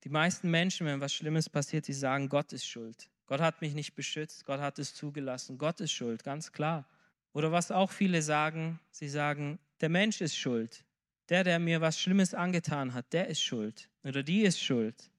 Die 0.03 0.09
meisten 0.09 0.51
Menschen, 0.51 0.85
wenn 0.85 1.01
was 1.01 1.13
Schlimmes 1.13 1.49
passiert, 1.49 1.87
die 1.87 1.93
sagen, 1.93 2.29
Gott 2.29 2.53
ist 2.53 2.67
schuld. 2.67 3.09
Gott 3.25 3.41
hat 3.41 3.61
mich 3.61 3.73
nicht 3.73 3.95
beschützt, 3.95 4.45
Gott 4.45 4.59
hat 4.59 4.77
es 4.77 4.93
zugelassen, 4.93 5.57
Gott 5.57 5.79
ist 5.79 5.91
schuld, 5.91 6.23
ganz 6.23 6.51
klar. 6.51 6.87
Oder 7.35 7.51
was 7.51 7.69
auch 7.69 7.91
viele 7.91 8.21
sagen, 8.21 8.79
sie 8.91 9.09
sagen, 9.09 9.59
der 9.81 9.89
Mensch 9.89 10.21
ist 10.21 10.37
schuld. 10.37 10.85
Der, 11.27 11.43
der 11.43 11.59
mir 11.59 11.81
was 11.81 11.99
Schlimmes 11.99 12.33
angetan 12.33 12.93
hat, 12.93 13.11
der 13.11 13.27
ist 13.27 13.41
schuld. 13.41 13.89
Oder 14.05 14.23
die 14.23 14.43
ist 14.43 14.61
schuld. 14.61 15.11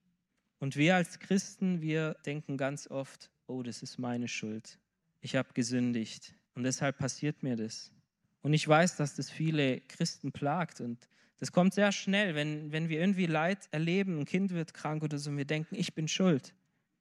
Und 0.58 0.76
wir 0.76 0.96
als 0.96 1.18
Christen, 1.18 1.82
wir 1.82 2.14
denken 2.24 2.56
ganz 2.56 2.90
oft, 2.90 3.30
oh, 3.46 3.62
das 3.62 3.82
ist 3.82 3.98
meine 3.98 4.28
Schuld. 4.28 4.78
Ich 5.20 5.36
habe 5.36 5.52
gesündigt 5.52 6.34
und 6.54 6.62
deshalb 6.62 6.96
passiert 6.96 7.42
mir 7.42 7.54
das. 7.54 7.92
Und 8.40 8.54
ich 8.54 8.66
weiß, 8.66 8.96
dass 8.96 9.14
das 9.14 9.30
viele 9.30 9.82
Christen 9.82 10.32
plagt 10.32 10.80
und 10.80 11.10
das 11.38 11.52
kommt 11.52 11.74
sehr 11.74 11.92
schnell, 11.92 12.34
wenn, 12.34 12.72
wenn 12.72 12.88
wir 12.88 12.98
irgendwie 12.98 13.26
Leid 13.26 13.68
erleben, 13.72 14.20
ein 14.20 14.24
Kind 14.24 14.52
wird 14.52 14.72
krank 14.72 15.02
oder 15.02 15.18
so, 15.18 15.28
und 15.28 15.36
wir 15.36 15.44
denken, 15.44 15.74
ich 15.74 15.92
bin 15.92 16.08
schuld. 16.08 16.54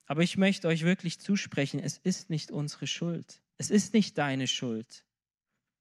Aber 0.07 0.23
ich 0.23 0.35
möchte 0.35 0.67
euch 0.67 0.83
wirklich 0.83 1.21
zusprechen, 1.21 1.79
es 1.79 1.99
ist 1.99 2.29
nicht 2.29 2.51
unsere 2.51 2.85
Schuld. 2.85 3.41
Es 3.57 3.69
ist 3.69 3.93
nicht 3.93 4.17
deine 4.17 4.47
Schuld. 4.47 5.05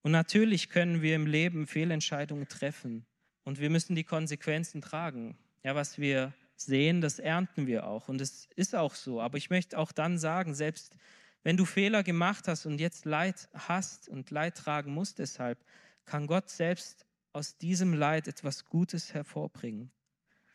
Und 0.03 0.13
natürlich 0.13 0.69
können 0.69 1.03
wir 1.03 1.17
im 1.17 1.27
Leben 1.27 1.67
Fehlentscheidungen 1.67 2.49
treffen 2.49 3.07
und 3.43 3.59
wir 3.59 3.71
müssen 3.71 3.95
die 3.95 4.05
Konsequenzen 4.05 4.81
tragen. 4.81 5.39
Ja, 5.63 5.75
was 5.75 5.99
wir 5.99 6.35
sehen, 6.57 7.01
das 7.01 7.19
ernten 7.19 7.67
wir 7.67 7.87
auch 7.87 8.09
und 8.09 8.21
es 8.21 8.49
ist 8.55 8.75
auch 8.75 8.95
so. 8.95 9.21
Aber 9.21 9.39
ich 9.39 9.51
möchte 9.51 9.79
auch 9.79 9.93
dann 9.93 10.19
sagen, 10.19 10.55
selbst 10.55 10.97
wenn 11.43 11.57
du 11.57 11.65
Fehler 11.65 12.03
gemacht 12.03 12.49
hast 12.49 12.67
und 12.67 12.81
jetzt 12.81 13.05
Leid 13.05 13.49
hast 13.53 14.09
und 14.09 14.31
Leid 14.31 14.57
tragen 14.57 14.93
musst 14.93 15.19
deshalb, 15.19 15.65
kann 16.05 16.27
Gott 16.27 16.51
selbst 16.51 17.07
aus 17.33 17.59
diesem 17.59 17.95
Leid 17.95 18.29
etwas 18.29 18.67
Gutes 18.67 19.15
hervorbringen. 19.15 19.91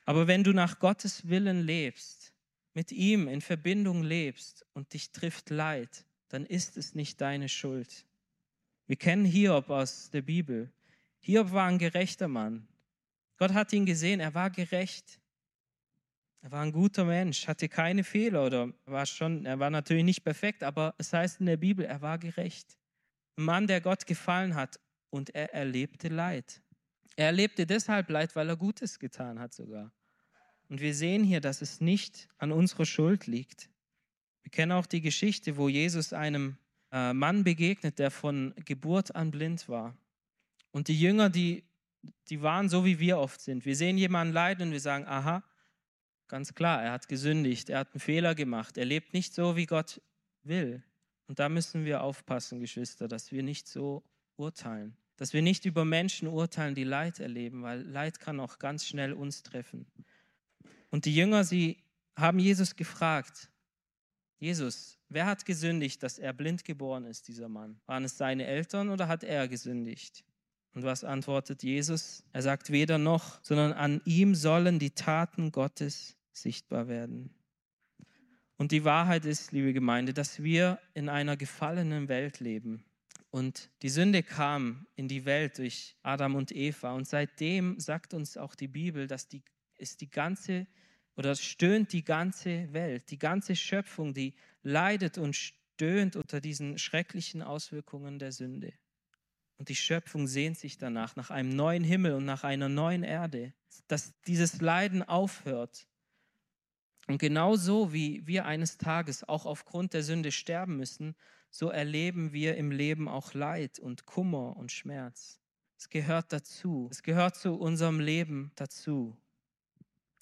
Aber 0.05 0.27
wenn 0.27 0.43
du 0.43 0.53
nach 0.53 0.79
Gottes 0.79 1.27
Willen 1.27 1.61
lebst, 1.61 2.33
mit 2.73 2.91
ihm 2.91 3.27
in 3.27 3.41
Verbindung 3.41 4.03
lebst 4.03 4.65
und 4.73 4.93
dich 4.93 5.11
trifft 5.11 5.49
Leid, 5.49 6.05
dann 6.29 6.45
ist 6.45 6.77
es 6.77 6.95
nicht 6.95 7.19
deine 7.21 7.49
Schuld. 7.49 8.05
Wir 8.87 8.95
kennen 8.95 9.25
Hiob 9.25 9.69
aus 9.69 10.09
der 10.09 10.21
Bibel. 10.21 10.71
Hiob 11.19 11.51
war 11.51 11.67
ein 11.67 11.77
gerechter 11.77 12.27
Mann. 12.27 12.67
Gott 13.37 13.53
hat 13.53 13.73
ihn 13.73 13.85
gesehen, 13.85 14.19
er 14.19 14.33
war 14.33 14.49
gerecht. 14.49 15.19
Er 16.41 16.51
war 16.51 16.63
ein 16.63 16.71
guter 16.71 17.03
Mensch, 17.03 17.47
hatte 17.47 17.67
keine 17.67 18.03
Fehler 18.03 18.45
oder 18.45 18.73
war 18.85 19.05
schon, 19.05 19.45
er 19.45 19.59
war 19.59 19.69
natürlich 19.69 20.05
nicht 20.05 20.23
perfekt, 20.23 20.63
aber 20.63 20.95
es 20.97 21.11
heißt 21.11 21.41
in 21.41 21.47
der 21.47 21.57
Bibel, 21.57 21.85
er 21.85 22.01
war 22.01 22.17
gerecht. 22.17 22.77
Ein 23.37 23.43
Mann, 23.43 23.67
der 23.67 23.81
Gott 23.81 24.05
gefallen 24.05 24.55
hat 24.55 24.79
und 25.09 25.35
er 25.35 25.53
erlebte 25.53 26.07
Leid. 26.07 26.61
Er 27.15 27.27
erlebte 27.27 27.65
deshalb 27.65 28.09
Leid, 28.09 28.35
weil 28.35 28.47
er 28.47 28.55
Gutes 28.55 28.99
getan 28.99 29.39
hat 29.39 29.53
sogar. 29.53 29.91
Und 30.69 30.79
wir 30.79 30.93
sehen 30.93 31.23
hier, 31.23 31.41
dass 31.41 31.61
es 31.61 31.81
nicht 31.81 32.29
an 32.37 32.51
unserer 32.51 32.85
Schuld 32.85 33.27
liegt. 33.27 33.69
Wir 34.43 34.51
kennen 34.51 34.71
auch 34.71 34.85
die 34.85 35.01
Geschichte, 35.01 35.57
wo 35.57 35.69
Jesus 35.69 36.13
einem 36.13 36.57
äh, 36.91 37.13
Mann 37.13 37.43
begegnet, 37.43 37.99
der 37.99 38.11
von 38.11 38.53
Geburt 38.65 39.15
an 39.15 39.31
blind 39.31 39.69
war. 39.69 39.95
Und 40.71 40.87
die 40.87 40.99
Jünger, 40.99 41.29
die, 41.29 41.63
die 42.29 42.41
waren 42.41 42.69
so, 42.69 42.85
wie 42.85 42.99
wir 42.99 43.17
oft 43.17 43.41
sind. 43.41 43.65
Wir 43.65 43.75
sehen 43.75 43.97
jemanden 43.97 44.33
leiden 44.33 44.67
und 44.67 44.71
wir 44.71 44.79
sagen, 44.79 45.05
aha, 45.07 45.43
Ganz 46.29 46.53
klar, 46.53 46.83
er 46.83 46.91
hat 46.91 47.07
gesündigt, 47.07 47.69
er 47.69 47.79
hat 47.79 47.93
einen 47.93 47.99
Fehler 47.99 48.35
gemacht, 48.35 48.77
er 48.77 48.85
lebt 48.85 49.13
nicht 49.13 49.33
so, 49.33 49.55
wie 49.55 49.65
Gott 49.65 49.99
will. 50.43 50.83
Und 51.25 51.39
da 51.39 51.49
müssen 51.49 51.85
wir 51.85 52.03
aufpassen, 52.03 52.59
Geschwister, 52.59 53.07
dass 53.07 53.31
wir 53.31 53.41
nicht 53.41 53.67
so 53.67 54.03
urteilen, 54.37 54.95
dass 55.17 55.33
wir 55.33 55.41
nicht 55.41 55.65
über 55.65 55.85
Menschen 55.85 56.27
urteilen, 56.27 56.75
die 56.75 56.83
Leid 56.83 57.19
erleben, 57.19 57.63
weil 57.63 57.81
Leid 57.81 58.19
kann 58.19 58.39
auch 58.39 58.59
ganz 58.59 58.85
schnell 58.85 59.13
uns 59.13 59.41
treffen. 59.41 59.87
Und 60.91 61.05
die 61.05 61.15
Jünger, 61.15 61.43
sie 61.43 61.83
haben 62.15 62.37
Jesus 62.37 62.75
gefragt, 62.75 63.49
Jesus, 64.39 64.97
wer 65.09 65.25
hat 65.25 65.45
gesündigt, 65.45 66.01
dass 66.01 66.17
er 66.17 66.31
blind 66.31 66.63
geboren 66.63 67.03
ist, 67.03 67.27
dieser 67.27 67.49
Mann? 67.49 67.79
Waren 67.85 68.05
es 68.05 68.17
seine 68.17 68.45
Eltern 68.45 68.89
oder 68.89 69.09
hat 69.09 69.23
er 69.23 69.49
gesündigt? 69.49 70.23
Und 70.73 70.83
was 70.83 71.03
antwortet 71.03 71.61
Jesus? 71.61 72.23
Er 72.31 72.41
sagt 72.41 72.71
weder 72.71 72.97
noch, 72.97 73.43
sondern 73.43 73.73
an 73.73 74.01
ihm 74.05 74.35
sollen 74.35 74.79
die 74.79 74.91
Taten 74.91 75.51
Gottes 75.51 76.15
sichtbar 76.31 76.87
werden. 76.87 77.33
Und 78.55 78.71
die 78.71 78.85
Wahrheit 78.85 79.25
ist, 79.25 79.51
liebe 79.51 79.73
Gemeinde, 79.73 80.13
dass 80.13 80.41
wir 80.41 80.79
in 80.93 81.09
einer 81.09 81.35
gefallenen 81.35 82.07
Welt 82.07 82.39
leben. 82.39 82.85
Und 83.31 83.69
die 83.81 83.89
Sünde 83.89 84.23
kam 84.23 84.87
in 84.95 85.07
die 85.07 85.25
Welt 85.25 85.57
durch 85.57 85.95
Adam 86.01 86.35
und 86.35 86.51
Eva. 86.51 86.93
Und 86.93 87.07
seitdem 87.07 87.79
sagt 87.79 88.13
uns 88.13 88.37
auch 88.37 88.55
die 88.55 88.67
Bibel, 88.67 89.07
dass 89.07 89.27
die, 89.27 89.43
ist 89.77 90.01
die 90.01 90.09
ganze 90.09 90.65
oder 91.19 91.35
stöhnt 91.35 91.91
die 91.91 92.05
ganze 92.05 92.71
Welt, 92.71 93.11
die 93.11 93.19
ganze 93.19 93.53
Schöpfung, 93.53 94.13
die 94.13 94.35
leidet 94.63 95.17
und 95.17 95.35
stöhnt 95.35 96.15
unter 96.15 96.39
diesen 96.39 96.77
schrecklichen 96.77 97.41
Auswirkungen 97.41 98.19
der 98.19 98.31
Sünde. 98.31 98.71
Und 99.57 99.67
die 99.67 99.75
Schöpfung 99.75 100.27
sehnt 100.27 100.57
sich 100.57 100.77
danach, 100.77 101.17
nach 101.17 101.29
einem 101.29 101.49
neuen 101.49 101.83
Himmel 101.83 102.13
und 102.13 102.23
nach 102.23 102.45
einer 102.45 102.69
neuen 102.69 103.03
Erde, 103.03 103.53
dass 103.89 104.13
dieses 104.27 104.61
Leiden 104.61 105.03
aufhört 105.03 105.89
und 107.09 107.17
genauso 107.17 107.91
wie 107.91 108.25
wir 108.25 108.45
eines 108.45 108.77
Tages 108.77 109.27
auch 109.27 109.45
aufgrund 109.45 109.93
der 109.93 110.03
Sünde 110.03 110.31
sterben 110.31 110.77
müssen, 110.77 111.17
so 111.49 111.67
erleben 111.67 112.31
wir 112.31 112.55
im 112.55 112.71
Leben 112.71 113.09
auch 113.09 113.33
Leid 113.33 113.77
und 113.77 114.05
Kummer 114.05 114.55
und 114.55 114.71
Schmerz. 114.71 115.41
Es 115.77 115.89
gehört 115.89 116.31
dazu. 116.31 116.87
Es 116.89 117.03
gehört 117.03 117.35
zu 117.35 117.55
unserem 117.55 117.99
Leben 117.99 118.53
dazu. 118.55 119.17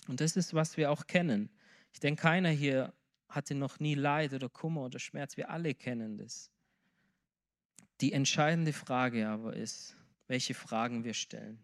Und 0.08 0.22
das 0.22 0.36
ist, 0.36 0.54
was 0.54 0.78
wir 0.78 0.92
auch 0.92 1.08
kennen. 1.08 1.50
Ich 1.94 2.00
denke, 2.00 2.22
keiner 2.22 2.50
hier 2.50 2.94
hatte 3.30 3.56
noch 3.56 3.80
nie 3.80 3.96
Leid 3.96 4.34
oder 4.34 4.50
Kummer 4.50 4.86
oder 4.86 5.00
Schmerz. 5.00 5.38
Wir 5.38 5.50
alle 5.50 5.74
kennen 5.74 6.18
das. 6.18 6.52
Die 8.02 8.14
entscheidende 8.14 8.74
Frage 8.74 9.28
aber 9.28 9.56
ist, 9.56 9.96
welche 10.28 10.54
Fragen 10.54 11.04
wir 11.04 11.14
stellen. 11.14 11.64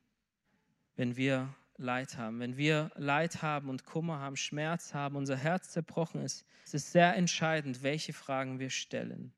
Wenn 0.95 1.15
wir 1.15 1.53
Leid 1.77 2.17
haben, 2.17 2.39
wenn 2.39 2.57
wir 2.57 2.91
Leid 2.95 3.41
haben 3.41 3.69
und 3.69 3.83
Kummer 3.85 4.19
haben, 4.19 4.35
Schmerz 4.35 4.93
haben, 4.93 5.15
unser 5.15 5.37
Herz 5.37 5.71
zerbrochen 5.71 6.21
ist, 6.21 6.45
es 6.65 6.73
ist 6.73 6.91
sehr 6.91 7.15
entscheidend, 7.15 7.83
welche 7.83 8.13
Fragen 8.13 8.59
wir 8.59 8.69
stellen. 8.69 9.33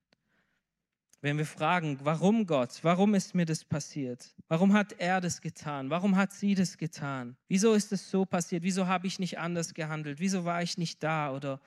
Wenn 1.26 1.40
wir 1.40 1.48
fragen, 1.48 1.98
warum 2.04 2.46
Gott, 2.46 2.78
warum 2.84 3.16
ist 3.16 3.34
mir 3.34 3.48
das 3.48 3.66
passiert? 3.66 4.36
Warum 4.48 4.74
hat 4.74 4.94
er 5.00 5.22
das 5.22 5.42
getan? 5.42 5.90
Warum 5.90 6.18
hat 6.18 6.34
sie 6.34 6.54
das 6.54 6.78
getan? 6.78 7.36
Wieso 7.48 7.74
ist 7.74 7.92
es 7.92 8.12
so 8.12 8.26
passiert? 8.26 8.62
Wieso 8.62 8.86
habe 8.86 9.08
ich 9.08 9.18
nicht 9.18 9.40
anders 9.40 9.74
gehandelt? 9.74 10.20
Wieso 10.20 10.46
war 10.46 10.62
ich 10.62 10.78
nicht 10.78 11.02
da 11.02 11.32
oder 11.32 11.60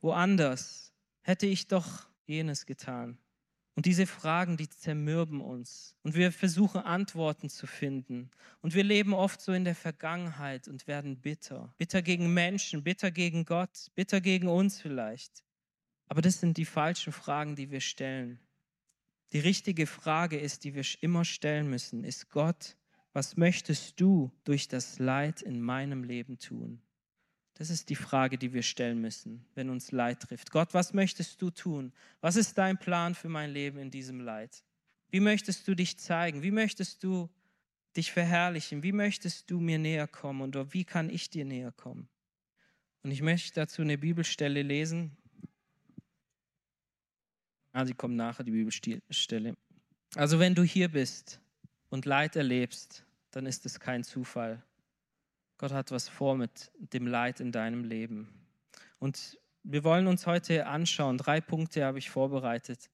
woanders? 0.00 0.94
Hätte 1.20 1.44
ich 1.44 1.66
doch 1.66 2.06
jenes 2.24 2.64
getan? 2.64 3.18
Und 3.74 3.84
diese 3.84 4.06
Fragen, 4.06 4.56
die 4.56 4.70
zermürben 4.70 5.42
uns. 5.42 5.94
Und 6.02 6.14
wir 6.14 6.32
versuchen 6.32 6.80
Antworten 6.80 7.50
zu 7.50 7.66
finden. 7.66 8.30
Und 8.62 8.74
wir 8.74 8.82
leben 8.82 9.12
oft 9.12 9.42
so 9.42 9.52
in 9.52 9.64
der 9.64 9.74
Vergangenheit 9.74 10.68
und 10.68 10.86
werden 10.86 11.20
bitter. 11.20 11.74
Bitter 11.76 12.00
gegen 12.00 12.32
Menschen, 12.32 12.82
bitter 12.82 13.10
gegen 13.10 13.44
Gott, 13.44 13.90
bitter 13.94 14.22
gegen 14.22 14.48
uns 14.48 14.80
vielleicht. 14.80 15.44
Aber 16.06 16.22
das 16.22 16.40
sind 16.40 16.56
die 16.56 16.64
falschen 16.64 17.12
Fragen, 17.12 17.56
die 17.56 17.70
wir 17.70 17.82
stellen. 17.82 18.40
Die 19.32 19.38
richtige 19.38 19.86
Frage 19.86 20.38
ist, 20.38 20.64
die 20.64 20.74
wir 20.74 20.84
immer 21.00 21.24
stellen 21.24 21.70
müssen, 21.70 22.04
ist 22.04 22.28
Gott, 22.28 22.76
was 23.14 23.36
möchtest 23.36 24.00
du 24.00 24.30
durch 24.44 24.68
das 24.68 24.98
Leid 24.98 25.42
in 25.42 25.60
meinem 25.60 26.04
Leben 26.04 26.38
tun? 26.38 26.82
Das 27.54 27.70
ist 27.70 27.90
die 27.90 27.96
Frage, 27.96 28.38
die 28.38 28.52
wir 28.52 28.62
stellen 28.62 29.00
müssen, 29.00 29.44
wenn 29.54 29.70
uns 29.70 29.92
Leid 29.92 30.20
trifft. 30.20 30.50
Gott, 30.50 30.74
was 30.74 30.92
möchtest 30.94 31.40
du 31.40 31.50
tun? 31.50 31.92
Was 32.20 32.36
ist 32.36 32.56
dein 32.58 32.78
Plan 32.78 33.14
für 33.14 33.28
mein 33.28 33.50
Leben 33.50 33.78
in 33.78 33.90
diesem 33.90 34.20
Leid? 34.20 34.62
Wie 35.10 35.20
möchtest 35.20 35.68
du 35.68 35.74
dich 35.74 35.98
zeigen? 35.98 36.42
Wie 36.42 36.50
möchtest 36.50 37.04
du 37.04 37.30
dich 37.96 38.12
verherrlichen? 38.12 38.82
Wie 38.82 38.92
möchtest 38.92 39.50
du 39.50 39.60
mir 39.60 39.78
näher 39.78 40.08
kommen? 40.08 40.48
Oder 40.48 40.72
wie 40.72 40.84
kann 40.84 41.10
ich 41.10 41.28
dir 41.28 41.44
näher 41.44 41.72
kommen? 41.72 42.08
Und 43.02 43.10
ich 43.10 43.20
möchte 43.20 43.52
dazu 43.54 43.82
eine 43.82 43.98
Bibelstelle 43.98 44.62
lesen. 44.62 45.16
Ah, 47.72 47.84
sie 47.84 47.94
kommt 47.94 48.16
nachher, 48.16 48.44
die 48.44 48.50
Bibelstelle. 48.50 49.56
Also 50.14 50.38
wenn 50.38 50.54
du 50.54 50.62
hier 50.62 50.88
bist 50.88 51.40
und 51.88 52.04
Leid 52.04 52.36
erlebst, 52.36 53.04
dann 53.30 53.46
ist 53.46 53.64
es 53.64 53.80
kein 53.80 54.04
Zufall 54.04 54.62
Gott 55.62 55.70
hat 55.70 55.92
was 55.92 56.08
vor 56.08 56.36
mit 56.36 56.72
dem 56.74 57.06
Leid 57.06 57.38
in 57.38 57.52
deinem 57.52 57.84
Leben. 57.84 58.26
Und 58.98 59.38
wir 59.62 59.84
wollen 59.84 60.08
uns 60.08 60.26
heute 60.26 60.66
anschauen, 60.66 61.18
drei 61.18 61.40
Punkte 61.40 61.84
habe 61.84 62.00
ich 62.00 62.10
vorbereitet, 62.10 62.90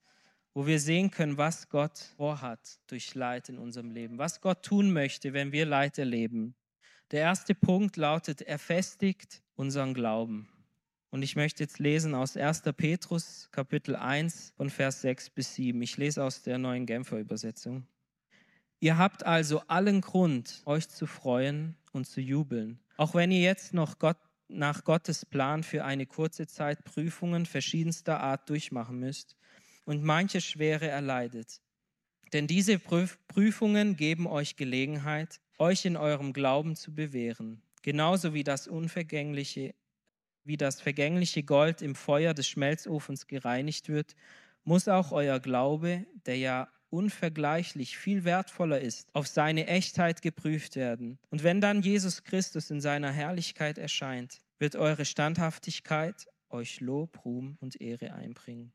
wo 0.52 0.66
wir 0.66 0.78
sehen 0.78 1.10
können, 1.10 1.38
was 1.38 1.70
Gott 1.70 1.98
vorhat 2.18 2.78
durch 2.86 3.14
Leid 3.14 3.48
in 3.48 3.56
unserem 3.56 3.90
Leben, 3.90 4.18
was 4.18 4.42
Gott 4.42 4.62
tun 4.62 4.92
möchte, 4.92 5.32
wenn 5.32 5.50
wir 5.50 5.64
Leid 5.64 5.96
erleben. 5.96 6.54
Der 7.10 7.20
erste 7.20 7.54
Punkt 7.54 7.96
lautet, 7.96 8.42
er 8.42 8.58
festigt 8.58 9.42
unseren 9.54 9.94
Glauben. 9.94 10.50
Und 11.10 11.22
ich 11.22 11.36
möchte 11.36 11.62
jetzt 11.62 11.78
lesen 11.78 12.14
aus 12.14 12.36
1. 12.36 12.62
Petrus 12.76 13.48
Kapitel 13.50 13.96
1 13.96 14.52
von 14.56 14.68
Vers 14.68 15.00
6 15.00 15.30
bis 15.30 15.54
7. 15.54 15.80
Ich 15.80 15.96
lese 15.96 16.22
aus 16.22 16.42
der 16.42 16.58
neuen 16.58 16.84
Genfer 16.84 17.18
Übersetzung. 17.18 17.86
Ihr 18.80 18.98
habt 18.98 19.24
also 19.24 19.60
allen 19.68 20.02
Grund, 20.02 20.62
euch 20.66 20.88
zu 20.88 21.06
freuen 21.06 21.76
und 21.92 22.06
zu 22.06 22.20
jubeln, 22.20 22.78
auch 22.96 23.14
wenn 23.14 23.30
ihr 23.30 23.40
jetzt 23.40 23.72
noch 23.72 23.98
Gott 23.98 24.18
nach 24.48 24.84
Gottes 24.84 25.26
Plan 25.26 25.62
für 25.62 25.84
eine 25.84 26.06
kurze 26.06 26.46
Zeit 26.46 26.84
Prüfungen 26.84 27.46
verschiedenster 27.46 28.20
Art 28.20 28.48
durchmachen 28.48 28.98
müsst 28.98 29.36
und 29.84 30.04
manche 30.04 30.40
Schwere 30.40 30.88
erleidet. 30.88 31.60
Denn 32.32 32.46
diese 32.46 32.78
Prüfungen 32.78 33.96
geben 33.96 34.26
euch 34.26 34.56
Gelegenheit, 34.56 35.40
euch 35.58 35.84
in 35.84 35.96
eurem 35.96 36.32
Glauben 36.32 36.76
zu 36.76 36.94
bewähren, 36.94 37.62
genauso 37.82 38.34
wie 38.34 38.44
das 38.44 38.68
unvergängliche, 38.68 39.74
wie 40.48 40.56
das 40.56 40.80
vergängliche 40.80 41.44
Gold 41.44 41.82
im 41.82 41.94
Feuer 41.94 42.34
des 42.34 42.48
Schmelzofens 42.48 43.26
gereinigt 43.26 43.88
wird, 43.88 44.16
muss 44.64 44.88
auch 44.88 45.12
euer 45.12 45.38
Glaube, 45.38 46.06
der 46.26 46.36
ja 46.38 46.68
unvergleichlich 46.90 47.98
viel 47.98 48.24
wertvoller 48.24 48.80
ist, 48.80 49.14
auf 49.14 49.26
seine 49.26 49.66
Echtheit 49.66 50.22
geprüft 50.22 50.74
werden. 50.74 51.18
Und 51.30 51.42
wenn 51.42 51.60
dann 51.60 51.82
Jesus 51.82 52.24
Christus 52.24 52.70
in 52.70 52.80
seiner 52.80 53.12
Herrlichkeit 53.12 53.76
erscheint, 53.76 54.40
wird 54.58 54.74
eure 54.74 55.04
Standhaftigkeit 55.04 56.26
euch 56.48 56.80
Lob, 56.80 57.24
Ruhm 57.26 57.58
und 57.60 57.80
Ehre 57.80 58.14
einbringen. 58.14 58.72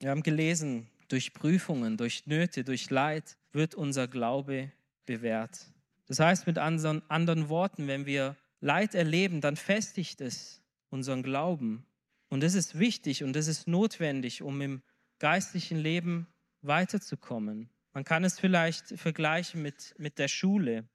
Wir 0.00 0.10
haben 0.10 0.22
gelesen, 0.22 0.88
durch 1.08 1.34
Prüfungen, 1.34 1.98
durch 1.98 2.26
Nöte, 2.26 2.64
durch 2.64 2.88
Leid 2.88 3.36
wird 3.52 3.74
unser 3.74 4.08
Glaube 4.08 4.72
bewährt. 5.04 5.70
Das 6.06 6.18
heißt 6.18 6.46
mit 6.46 6.58
anderen 6.58 7.48
Worten, 7.50 7.86
wenn 7.86 8.06
wir 8.06 8.36
Leid 8.64 8.94
erleben, 8.94 9.42
dann 9.42 9.56
festigt 9.56 10.22
es 10.22 10.62
unseren 10.88 11.22
Glauben. 11.22 11.86
Und 12.30 12.42
das 12.42 12.54
ist 12.54 12.78
wichtig 12.78 13.22
und 13.22 13.34
das 13.36 13.46
ist 13.46 13.68
notwendig, 13.68 14.40
um 14.40 14.58
im 14.62 14.82
geistlichen 15.18 15.76
Leben 15.76 16.28
weiterzukommen. 16.62 17.68
Man 17.92 18.04
kann 18.04 18.24
es 18.24 18.40
vielleicht 18.40 18.98
vergleichen 18.98 19.60
mit, 19.60 19.94
mit 19.98 20.18
der 20.18 20.28
Schule. 20.28 20.88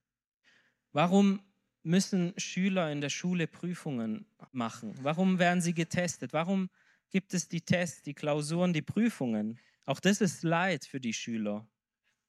Warum 0.94 1.44
müssen 1.84 2.34
Schüler 2.38 2.92
in 2.92 3.02
der 3.02 3.10
Schule 3.10 3.46
Prüfungen 3.46 4.26
machen? 4.52 4.98
Warum 5.04 5.38
werden 5.38 5.62
sie 5.62 5.76
getestet? 5.76 6.34
Warum 6.34 6.72
gibt 7.12 7.36
es 7.36 7.50
die 7.50 7.62
Tests, 7.62 8.02
die 8.02 8.16
Klausuren, 8.16 8.74
die 8.74 8.82
Prüfungen? 8.82 9.60
Auch 9.86 10.00
das 10.00 10.22
ist 10.22 10.42
Leid 10.42 10.86
für 10.86 11.00
die 11.00 11.14
Schüler. 11.14 11.70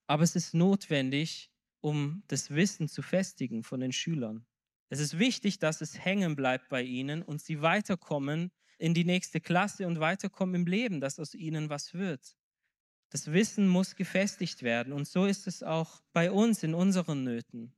Aber 0.07 0.23
es 0.23 0.37
ist 0.37 0.53
notwendig, 0.53 1.51
um 1.81 2.25
das 2.29 2.51
Wissen 2.51 2.89
zu 2.89 3.01
festigen 3.01 3.65
von 3.65 3.81
den 3.81 3.93
Schülern. 3.93 4.45
Es 4.91 4.99
ist 5.01 5.19
wichtig, 5.19 5.59
dass 5.61 5.81
es 5.81 6.05
hängen 6.05 6.37
bleibt 6.37 6.69
bei 6.69 6.83
ihnen 6.83 7.23
und 7.23 7.41
sie 7.41 7.63
weiterkommen 7.63 8.51
in 8.77 8.93
die 8.93 9.05
nächste 9.05 9.41
Klasse 9.41 9.87
und 9.87 10.01
weiterkommen 10.01 10.57
im 10.57 10.67
Leben, 10.67 11.01
dass 11.01 11.21
aus 11.21 11.35
ihnen 11.35 11.71
was 11.71 11.95
wird. 11.95 12.37
Das 13.11 13.33
Wissen 13.33 13.69
muss 13.69 13.95
gefestigt 13.95 14.63
werden. 14.63 14.93
Und 14.93 15.07
so 15.07 15.27
ist 15.27 15.47
es 15.47 15.63
auch 15.63 16.03
bei 16.13 16.31
uns 16.31 16.63
in 16.63 16.75
unseren 16.75 17.23
Nöten. 17.25 17.73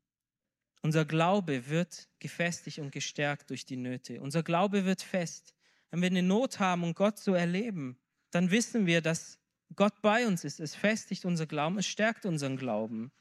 Unser 0.83 1.04
Glaube 1.04 1.69
wird 1.69 2.09
gefestigt 2.19 2.78
und 2.78 2.90
gestärkt 2.92 3.50
durch 3.50 3.66
die 3.66 3.76
Nöte. 3.76 4.21
Unser 4.21 4.42
Glaube 4.42 4.85
wird 4.85 5.02
fest. 5.02 5.54
Wenn 5.90 6.00
wir 6.00 6.09
eine 6.09 6.23
Not 6.23 6.61
haben 6.61 6.83
und 6.83 6.97
Gott 6.97 7.19
so 7.19 7.35
erleben, 7.35 7.99
dann 8.31 8.50
wissen 8.50 8.87
wir, 8.87 9.02
dass 9.02 9.38
Gott 9.76 10.00
bei 10.02 10.26
uns 10.26 10.45
ist. 10.45 10.61
Es 10.61 10.75
festigt 10.75 11.25
unser 11.25 11.47
Glauben, 11.47 11.78
es 11.78 11.87
stärkt 11.87 12.25
unseren 12.26 12.57
Glauben. 12.57 13.12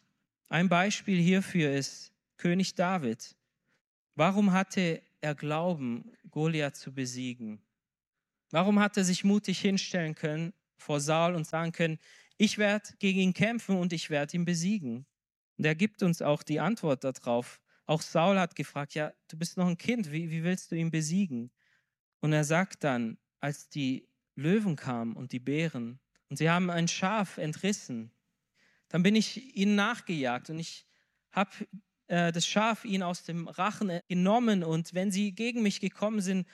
Ein 0.49 0.69
Beispiel 0.69 1.21
hierfür 1.21 1.71
ist 1.71 2.13
König 2.37 2.75
David. 2.75 3.35
Warum 4.15 4.51
hatte 4.51 5.01
er 5.21 5.35
Glauben, 5.35 6.11
Goliath 6.29 6.75
zu 6.75 6.93
besiegen? 6.93 7.61
Warum 8.49 8.79
hat 8.79 8.97
er 8.97 9.03
sich 9.03 9.23
mutig 9.23 9.59
hinstellen 9.59 10.15
können 10.15 10.53
vor 10.77 10.99
Saul 10.99 11.35
und 11.35 11.47
sagen 11.47 11.71
können, 11.71 11.99
ich 12.37 12.57
werde 12.57 12.89
gegen 12.99 13.19
ihn 13.19 13.33
kämpfen 13.33 13.77
und 13.77 13.93
ich 13.93 14.09
werde 14.09 14.35
ihn 14.35 14.45
besiegen. 14.45 15.05
Und 15.57 15.65
er 15.65 15.75
gibt 15.75 16.01
uns 16.01 16.21
auch 16.21 16.41
die 16.41 16.59
Antwort 16.59 17.03
darauf. 17.03 17.61
Auch 17.85 18.01
Saul 18.01 18.39
hat 18.39 18.55
gefragt, 18.55 18.95
ja, 18.95 19.13
du 19.27 19.37
bist 19.37 19.57
noch 19.57 19.67
ein 19.67 19.77
Kind, 19.77 20.11
wie, 20.11 20.31
wie 20.31 20.43
willst 20.43 20.71
du 20.71 20.75
ihn 20.75 20.89
besiegen? 20.89 21.51
Und 22.19 22.33
er 22.33 22.43
sagt 22.43 22.83
dann, 22.83 23.17
als 23.39 23.69
die 23.69 24.07
Löwen 24.35 24.75
kamen 24.75 25.15
und 25.15 25.31
die 25.31 25.39
Bären 25.39 25.99
und 26.29 26.37
sie 26.37 26.49
haben 26.49 26.69
ein 26.69 26.87
Schaf 26.87 27.37
entrissen, 27.37 28.11
dann 28.87 29.03
bin 29.03 29.15
ich 29.15 29.55
ihnen 29.55 29.75
nachgejagt 29.75 30.49
und 30.49 30.59
ich 30.59 30.87
habe 31.31 31.51
äh, 32.11 32.33
das 32.33 32.45
Schaf 32.45 32.83
ihnen 32.83 33.03
aus 33.03 33.23
dem 33.23 33.47
Rachen 33.47 34.01
genommen 34.09 34.65
und 34.65 34.93
wenn 34.93 35.11
sie 35.11 35.31
gegen 35.31 35.63
mich 35.63 35.79
gekommen 35.79 36.19
sind, 36.19 36.45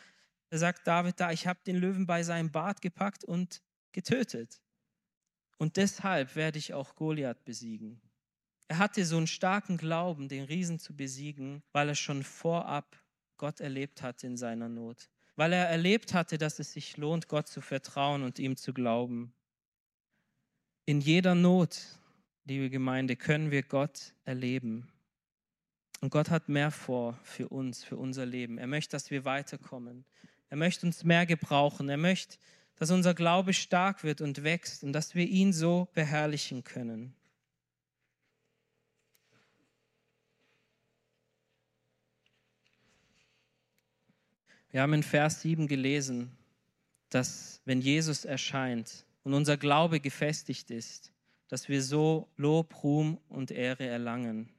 sagt 0.51 0.85
David 0.85 1.19
da, 1.19 1.31
ich 1.31 1.47
habe 1.47 1.59
den 1.65 1.77
Löwen 1.77 2.05
bei 2.05 2.21
seinem 2.21 2.51
Bart 2.51 2.79
gepackt 2.79 3.23
und 3.23 3.63
getötet. 3.91 4.61
Und 5.57 5.77
deshalb 5.77 6.35
werde 6.35 6.59
ich 6.59 6.75
auch 6.75 6.95
Goliath 6.95 7.43
besiegen. 7.43 7.99
Er 8.67 8.77
hatte 8.77 9.03
so 9.03 9.17
einen 9.17 9.25
starken 9.25 9.77
Glauben, 9.77 10.29
den 10.29 10.43
Riesen 10.43 10.77
zu 10.77 10.95
besiegen, 10.95 11.63
weil 11.71 11.89
er 11.89 11.95
schon 11.95 12.23
vorab 12.23 12.95
Gott 13.37 13.59
erlebt 13.59 14.03
hatte 14.03 14.27
in 14.27 14.37
seiner 14.37 14.69
Not. 14.69 15.09
Weil 15.35 15.53
er 15.53 15.67
erlebt 15.67 16.13
hatte, 16.13 16.37
dass 16.37 16.59
es 16.59 16.73
sich 16.73 16.97
lohnt, 16.97 17.27
Gott 17.27 17.47
zu 17.47 17.61
vertrauen 17.61 18.21
und 18.21 18.37
ihm 18.37 18.57
zu 18.57 18.73
glauben. 18.73 19.33
In 20.85 21.01
jeder 21.01 21.33
Not, 21.33 21.79
liebe 22.43 22.69
Gemeinde, 22.69 23.15
können 23.15 23.49
wir 23.49 23.63
Gott 23.63 24.13
erleben. 24.23 24.87
Und 26.01 26.11
Gott 26.11 26.29
hat 26.29 26.47
mehr 26.47 26.71
vor 26.71 27.19
für 27.23 27.49
uns, 27.49 27.83
für 27.83 27.97
unser 27.97 28.25
Leben. 28.25 28.57
Er 28.57 28.67
möchte, 28.67 28.91
dass 28.91 29.09
wir 29.09 29.25
weiterkommen. 29.25 30.05
Er 30.49 30.57
möchte 30.57 30.85
uns 30.85 31.03
mehr 31.03 31.25
gebrauchen. 31.25 31.89
Er 31.89 31.97
möchte, 31.97 32.37
dass 32.75 32.91
unser 32.91 33.13
Glaube 33.13 33.53
stark 33.53 34.03
wird 34.03 34.21
und 34.21 34.43
wächst 34.43 34.83
und 34.83 34.93
dass 34.93 35.15
wir 35.15 35.27
ihn 35.27 35.53
so 35.53 35.87
beherrlichen 35.93 36.63
können. 36.63 37.15
Wir 44.69 44.81
haben 44.81 44.93
in 44.93 45.03
Vers 45.03 45.41
7 45.41 45.67
gelesen, 45.67 46.37
dass 47.09 47.61
wenn 47.65 47.81
Jesus 47.81 48.25
erscheint 48.25 49.05
und 49.23 49.33
unser 49.33 49.57
Glaube 49.57 49.99
gefestigt 49.99 50.69
ist, 50.69 51.11
dass 51.47 51.69
wir 51.69 51.81
so 51.81 52.27
Lob, 52.35 52.83
Ruhm 52.83 53.17
und 53.29 53.49
Ehre 53.49 53.85
erlangen. 53.85 54.49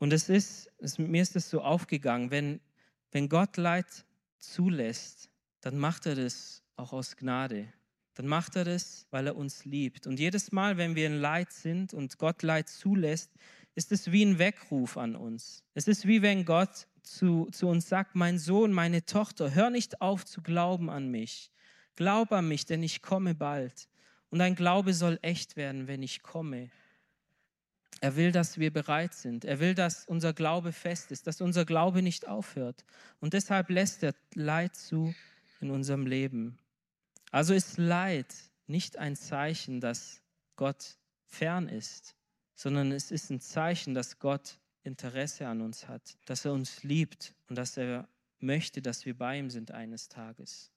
Und 0.00 0.14
es 0.14 0.30
ist, 0.30 0.72
es, 0.78 0.98
mir 0.98 1.22
ist 1.22 1.36
es 1.36 1.50
so 1.50 1.60
aufgegangen, 1.60 2.30
wenn, 2.30 2.60
wenn 3.12 3.28
Gott 3.28 3.58
Leid 3.58 3.86
zulässt, 4.38 5.28
dann 5.60 5.78
macht 5.78 6.06
er 6.06 6.14
das 6.14 6.62
auch 6.76 6.94
aus 6.94 7.16
Gnade. 7.16 7.68
Dann 8.14 8.26
macht 8.26 8.56
er 8.56 8.64
das, 8.64 9.06
weil 9.10 9.26
er 9.26 9.36
uns 9.36 9.66
liebt. 9.66 10.06
Und 10.06 10.18
jedes 10.18 10.52
Mal, 10.52 10.78
wenn 10.78 10.94
wir 10.94 11.06
in 11.06 11.20
Leid 11.20 11.52
sind 11.52 11.92
und 11.92 12.16
Gott 12.16 12.42
Leid 12.42 12.68
zulässt, 12.70 13.30
ist 13.74 13.92
es 13.92 14.10
wie 14.10 14.24
ein 14.24 14.38
Weckruf 14.38 14.96
an 14.96 15.14
uns. 15.14 15.62
Es 15.74 15.86
ist 15.86 16.06
wie 16.06 16.22
wenn 16.22 16.46
Gott 16.46 16.88
zu, 17.02 17.48
zu 17.52 17.68
uns 17.68 17.88
sagt, 17.88 18.14
mein 18.14 18.38
Sohn, 18.38 18.72
meine 18.72 19.04
Tochter, 19.04 19.54
hör 19.54 19.68
nicht 19.68 20.00
auf 20.00 20.24
zu 20.24 20.40
glauben 20.40 20.88
an 20.88 21.10
mich. 21.10 21.52
Glaub 21.94 22.32
an 22.32 22.48
mich, 22.48 22.64
denn 22.64 22.82
ich 22.82 23.02
komme 23.02 23.34
bald. 23.34 23.88
Und 24.30 24.38
dein 24.38 24.54
Glaube 24.54 24.94
soll 24.94 25.18
echt 25.20 25.56
werden, 25.56 25.86
wenn 25.86 26.02
ich 26.02 26.22
komme. 26.22 26.70
Er 28.00 28.16
will, 28.16 28.32
dass 28.32 28.58
wir 28.58 28.72
bereit 28.72 29.14
sind. 29.14 29.44
Er 29.44 29.60
will, 29.60 29.74
dass 29.74 30.06
unser 30.06 30.32
Glaube 30.32 30.72
fest 30.72 31.12
ist, 31.12 31.26
dass 31.26 31.40
unser 31.40 31.64
Glaube 31.66 32.02
nicht 32.02 32.26
aufhört. 32.26 32.84
Und 33.20 33.34
deshalb 33.34 33.68
lässt 33.68 34.02
er 34.02 34.14
Leid 34.34 34.74
zu 34.74 35.14
in 35.60 35.70
unserem 35.70 36.06
Leben. 36.06 36.58
Also 37.30 37.52
ist 37.52 37.78
Leid 37.78 38.34
nicht 38.66 38.96
ein 38.96 39.16
Zeichen, 39.16 39.80
dass 39.80 40.22
Gott 40.56 40.96
fern 41.26 41.68
ist, 41.68 42.16
sondern 42.54 42.92
es 42.92 43.10
ist 43.10 43.30
ein 43.30 43.40
Zeichen, 43.40 43.94
dass 43.94 44.18
Gott 44.18 44.58
Interesse 44.82 45.46
an 45.46 45.60
uns 45.60 45.88
hat, 45.88 46.16
dass 46.24 46.44
er 46.44 46.52
uns 46.52 46.82
liebt 46.82 47.34
und 47.48 47.56
dass 47.56 47.76
er 47.76 48.08
möchte, 48.38 48.80
dass 48.80 49.04
wir 49.04 49.16
bei 49.16 49.38
ihm 49.38 49.50
sind 49.50 49.72
eines 49.72 50.08
Tages. 50.08 50.70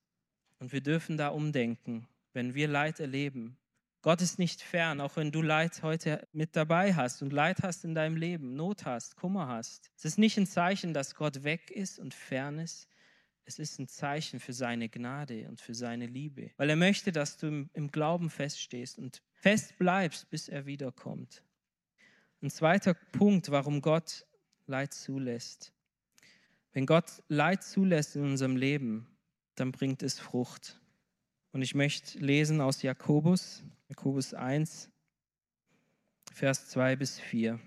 Und 0.59 0.73
wir 0.73 0.81
dürfen 0.81 1.17
da 1.17 1.29
umdenken, 1.29 2.07
wenn 2.33 2.53
wir 2.53 2.67
Leid 2.67 2.99
erleben. 2.99 3.57
Gott 4.03 4.21
ist 4.21 4.37
nicht 4.37 4.61
fern, 4.61 4.99
auch 4.99 5.15
wenn 5.15 5.31
du 5.31 5.41
Leid 5.41 5.81
heute 5.81 6.27
mit 6.33 6.57
dabei 6.57 6.93
hast 6.93 7.21
und 7.21 7.31
Leid 7.31 7.63
hast 7.63 7.85
in 7.85 7.95
deinem 7.95 8.17
Leben, 8.17 8.53
Not 8.53 8.85
hast, 8.85 9.15
Kummer 9.15 9.47
hast. 9.47 9.89
Es 9.95 10.03
ist 10.03 10.19
nicht 10.19 10.37
ein 10.37 10.45
Zeichen, 10.45 10.93
dass 10.93 11.15
Gott 11.15 11.45
weg 11.45 11.71
ist 11.71 11.99
und 11.99 12.13
fern 12.13 12.59
ist, 12.59 12.89
es 13.45 13.59
ist 13.59 13.79
ein 13.79 13.87
Zeichen 13.87 14.41
für 14.41 14.51
seine 14.51 14.89
Gnade 14.89 15.47
und 15.47 15.61
für 15.61 15.73
seine 15.73 16.05
Liebe, 16.05 16.51
weil 16.57 16.69
er 16.69 16.75
möchte, 16.75 17.13
dass 17.13 17.37
du 17.37 17.69
im, 17.73 17.91
Glauben 17.91 18.29
feststehst 18.29 18.99
und 18.99 19.21
fest 19.31 19.77
bleibst, 19.77 20.29
bis 20.29 20.49
er 20.49 20.65
wiederkommt. 20.65 21.41
Ein 22.41 22.49
zweiter 22.49 22.93
Punkt, 22.93 23.51
warum 23.51 23.81
Gott 23.81 24.25
Leid 24.65 24.93
zulässt. 24.93 25.71
Wenn 26.73 26.85
Gott 26.85 27.23
Leid 27.29 27.63
zulässt 27.63 28.17
in 28.17 28.23
unserem 28.23 28.57
Leben, 28.57 29.07
dann 29.55 29.71
bringt 29.71 30.03
es 30.03 30.19
Frucht. 30.19 30.81
Und 31.53 31.61
ich 31.61 31.75
möchte 31.75 32.17
lesen 32.17 32.59
aus 32.59 32.81
Jakobus, 32.81 33.63
Jakobus 33.95 34.33
1, 34.33 34.89
Vers 36.31 36.67
2 36.69 36.95
bis 36.95 37.19
4. 37.19 37.59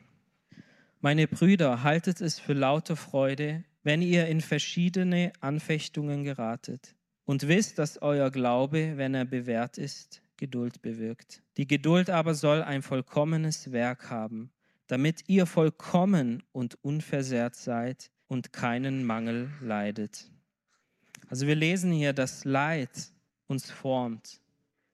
Meine 1.00 1.28
Brüder, 1.28 1.84
haltet 1.84 2.20
es 2.20 2.40
für 2.40 2.52
lauter 2.52 2.96
Freude, 2.96 3.62
wenn 3.84 4.02
ihr 4.02 4.26
in 4.26 4.40
verschiedene 4.40 5.32
Anfechtungen 5.38 6.24
geratet 6.24 6.96
und 7.26 7.46
wisst, 7.46 7.78
dass 7.78 8.02
euer 8.02 8.32
Glaube, 8.32 8.94
wenn 8.96 9.14
er 9.14 9.24
bewährt 9.24 9.78
ist, 9.78 10.20
Geduld 10.36 10.82
bewirkt. 10.82 11.44
Die 11.58 11.68
Geduld 11.68 12.10
aber 12.10 12.34
soll 12.34 12.60
ein 12.64 12.82
vollkommenes 12.82 13.70
Werk 13.70 14.10
haben, 14.10 14.50
damit 14.88 15.28
ihr 15.28 15.46
vollkommen 15.46 16.42
und 16.50 16.74
unversehrt 16.82 17.54
seid 17.54 18.10
und 18.26 18.52
keinen 18.52 19.04
Mangel 19.04 19.48
leidet. 19.60 20.28
Also 21.28 21.46
wir 21.46 21.54
lesen 21.54 21.92
hier, 21.92 22.12
dass 22.12 22.44
Leid 22.44 23.12
uns 23.46 23.70
formt. 23.70 24.40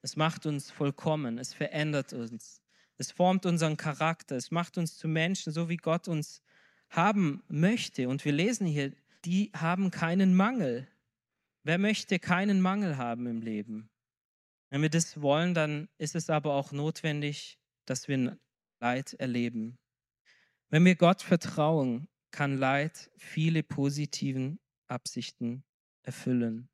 Es 0.03 0.17
macht 0.17 0.45
uns 0.45 0.69
vollkommen, 0.69 1.37
es 1.37 1.53
verändert 1.53 2.11
uns. 2.11 2.61
Es 2.97 3.11
formt 3.11 3.45
unseren 3.45 3.77
Charakter, 3.77 4.35
es 4.35 4.51
macht 4.51 4.77
uns 4.77 4.97
zu 4.97 5.07
Menschen, 5.07 5.53
so 5.53 5.69
wie 5.69 5.77
Gott 5.77 6.09
uns 6.09 6.41
haben 6.89 7.41
möchte. 7.47 8.09
Und 8.09 8.25
wir 8.25 8.33
lesen 8.33 8.67
hier, 8.67 8.93
die 9.23 9.49
haben 9.55 9.91
keinen 9.91 10.35
Mangel. 10.35 10.89
Wer 11.63 11.77
möchte 11.77 12.19
keinen 12.19 12.59
Mangel 12.59 12.97
haben 12.97 13.27
im 13.27 13.41
Leben? 13.41 13.89
Wenn 14.69 14.81
wir 14.81 14.89
das 14.89 15.21
wollen, 15.21 15.53
dann 15.53 15.87
ist 15.97 16.15
es 16.15 16.29
aber 16.29 16.53
auch 16.53 16.73
notwendig, 16.73 17.57
dass 17.85 18.09
wir 18.09 18.37
Leid 18.81 19.13
erleben. 19.13 19.79
Wenn 20.69 20.83
wir 20.83 20.95
Gott 20.95 21.21
vertrauen, 21.21 22.09
kann 22.31 22.57
Leid 22.57 23.09
viele 23.15 23.63
positiven 23.63 24.59
Absichten 24.87 25.63
erfüllen. 26.01 26.67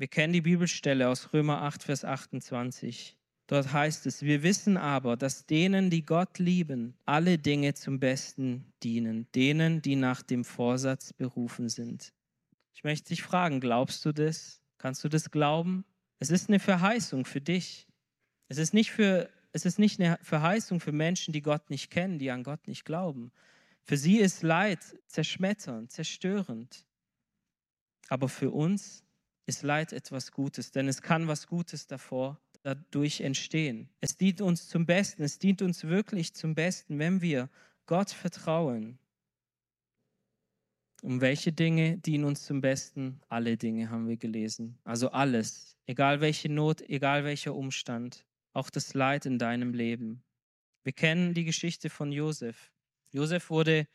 Wir 0.00 0.08
kennen 0.08 0.32
die 0.32 0.40
Bibelstelle 0.40 1.10
aus 1.10 1.34
Römer 1.34 1.60
8, 1.60 1.82
Vers 1.82 2.06
28. 2.06 3.18
Dort 3.48 3.70
heißt 3.70 4.06
es, 4.06 4.22
wir 4.22 4.42
wissen 4.42 4.78
aber, 4.78 5.18
dass 5.18 5.44
denen, 5.44 5.90
die 5.90 6.06
Gott 6.06 6.38
lieben, 6.38 6.94
alle 7.04 7.36
Dinge 7.36 7.74
zum 7.74 8.00
Besten 8.00 8.64
dienen, 8.82 9.26
denen, 9.34 9.82
die 9.82 9.96
nach 9.96 10.22
dem 10.22 10.46
Vorsatz 10.46 11.12
berufen 11.12 11.68
sind. 11.68 12.14
Ich 12.72 12.82
möchte 12.82 13.10
dich 13.10 13.22
fragen, 13.22 13.60
glaubst 13.60 14.02
du 14.06 14.12
das? 14.12 14.62
Kannst 14.78 15.04
du 15.04 15.10
das 15.10 15.30
glauben? 15.30 15.84
Es 16.18 16.30
ist 16.30 16.48
eine 16.48 16.60
Verheißung 16.60 17.26
für 17.26 17.42
dich. 17.42 17.86
Es 18.48 18.56
ist 18.56 18.72
nicht, 18.72 18.92
für, 18.92 19.28
es 19.52 19.66
ist 19.66 19.78
nicht 19.78 20.00
eine 20.00 20.18
Verheißung 20.22 20.80
für 20.80 20.92
Menschen, 20.92 21.34
die 21.34 21.42
Gott 21.42 21.68
nicht 21.68 21.90
kennen, 21.90 22.18
die 22.18 22.30
an 22.30 22.42
Gott 22.42 22.68
nicht 22.68 22.86
glauben. 22.86 23.32
Für 23.82 23.98
sie 23.98 24.16
ist 24.16 24.42
Leid 24.42 24.78
zerschmetternd, 25.08 25.92
zerstörend. 25.92 26.86
Aber 28.08 28.30
für 28.30 28.50
uns 28.50 29.04
ist 29.50 29.62
Leid 29.62 29.92
etwas 29.92 30.32
Gutes, 30.32 30.70
denn 30.70 30.88
es 30.88 31.02
kann 31.02 31.28
was 31.28 31.46
Gutes 31.46 31.86
davor 31.86 32.40
dadurch 32.62 33.20
entstehen. 33.20 33.88
Es 34.00 34.16
dient 34.16 34.40
uns 34.40 34.68
zum 34.68 34.86
Besten, 34.86 35.22
es 35.22 35.38
dient 35.38 35.60
uns 35.60 35.84
wirklich 35.84 36.34
zum 36.34 36.54
Besten, 36.54 36.98
wenn 36.98 37.20
wir 37.20 37.50
Gott 37.86 38.10
vertrauen. 38.10 38.98
Um 41.02 41.20
welche 41.20 41.52
Dinge 41.52 41.98
dienen 41.98 42.24
uns 42.24 42.44
zum 42.44 42.60
Besten? 42.60 43.20
Alle 43.28 43.56
Dinge 43.56 43.90
haben 43.90 44.06
wir 44.06 44.18
gelesen. 44.18 44.78
Also 44.84 45.10
alles, 45.10 45.76
egal 45.86 46.20
welche 46.20 46.48
Not, 46.48 46.82
egal 46.82 47.24
welcher 47.24 47.54
Umstand, 47.54 48.26
auch 48.52 48.70
das 48.70 48.94
Leid 48.94 49.26
in 49.26 49.38
deinem 49.38 49.74
Leben. 49.74 50.22
Wir 50.84 50.92
kennen 50.92 51.34
die 51.34 51.44
Geschichte 51.44 51.90
von 51.90 52.12
Josef. 52.12 52.72
Josef 53.12 53.50
wurde 53.50 53.88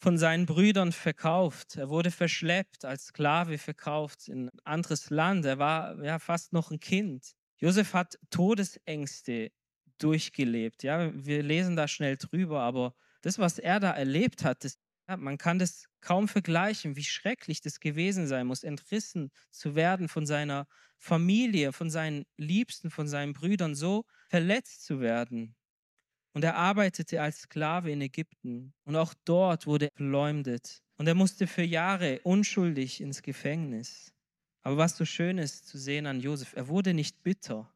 von 0.00 0.16
seinen 0.16 0.46
Brüdern 0.46 0.92
verkauft. 0.92 1.76
Er 1.76 1.90
wurde 1.90 2.10
verschleppt, 2.10 2.84
als 2.84 3.06
Sklave 3.06 3.58
verkauft 3.58 4.28
in 4.28 4.48
ein 4.48 4.60
anderes 4.64 5.10
Land. 5.10 5.44
Er 5.44 5.58
war 5.58 6.02
ja 6.02 6.18
fast 6.18 6.52
noch 6.52 6.70
ein 6.70 6.80
Kind. 6.80 7.32
Josef 7.58 7.92
hat 7.92 8.18
Todesängste 8.30 9.52
durchgelebt. 9.98 10.82
Ja, 10.82 11.12
wir 11.14 11.42
lesen 11.42 11.76
da 11.76 11.86
schnell 11.86 12.16
drüber, 12.16 12.62
aber 12.62 12.94
das, 13.20 13.38
was 13.38 13.58
er 13.58 13.78
da 13.80 13.90
erlebt 13.90 14.42
hat, 14.42 14.64
das, 14.64 14.78
ja, 15.06 15.18
man 15.18 15.36
kann 15.36 15.58
das 15.58 15.84
kaum 16.00 16.28
vergleichen, 16.28 16.96
wie 16.96 17.04
schrecklich 17.04 17.60
das 17.60 17.80
gewesen 17.80 18.26
sein 18.26 18.46
muss, 18.46 18.64
entrissen 18.64 19.30
zu 19.50 19.74
werden 19.74 20.08
von 20.08 20.24
seiner 20.24 20.66
Familie, 20.96 21.74
von 21.74 21.90
seinen 21.90 22.24
Liebsten, 22.38 22.90
von 22.90 23.06
seinen 23.06 23.34
Brüdern, 23.34 23.74
so 23.74 24.06
verletzt 24.30 24.84
zu 24.86 25.00
werden. 25.00 25.54
Und 26.32 26.44
er 26.44 26.56
arbeitete 26.56 27.20
als 27.20 27.40
Sklave 27.40 27.90
in 27.90 28.00
Ägypten 28.00 28.72
und 28.84 28.96
auch 28.96 29.14
dort 29.24 29.66
wurde 29.66 29.86
er 29.86 29.96
verleumdet. 29.96 30.82
Und 30.96 31.06
er 31.06 31.14
musste 31.14 31.46
für 31.46 31.62
Jahre 31.62 32.20
unschuldig 32.22 33.00
ins 33.00 33.22
Gefängnis. 33.22 34.12
Aber 34.62 34.76
was 34.76 34.96
so 34.96 35.04
schön 35.04 35.38
ist 35.38 35.66
zu 35.66 35.78
sehen 35.78 36.06
an 36.06 36.20
Josef, 36.20 36.52
er 36.54 36.68
wurde 36.68 36.94
nicht 36.94 37.22
bitter. 37.22 37.72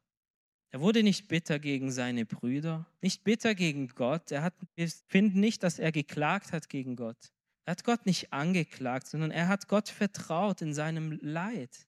Er 0.71 0.81
wurde 0.81 1.03
nicht 1.03 1.27
bitter 1.27 1.57
gegen 1.57 1.91
seine 1.91 2.25
Brüder, 2.25 2.85
nicht 3.01 3.23
bitter 3.23 3.55
gegen 3.55 3.87
Gott. 3.89 4.31
Er 4.31 4.43
hat, 4.43 4.53
wir 4.75 4.89
finden 5.07 5.39
nicht, 5.39 5.63
dass 5.63 5.79
er 5.79 5.91
geklagt 5.91 6.51
hat 6.51 6.69
gegen 6.69 6.95
Gott. 6.95 7.31
Er 7.65 7.71
hat 7.71 7.83
Gott 7.83 8.05
nicht 8.05 8.31
angeklagt, 8.31 9.07
sondern 9.07 9.31
er 9.31 9.47
hat 9.47 9.67
Gott 9.67 9.89
vertraut 9.89 10.61
in 10.61 10.73
seinem 10.73 11.17
Leid. 11.21 11.87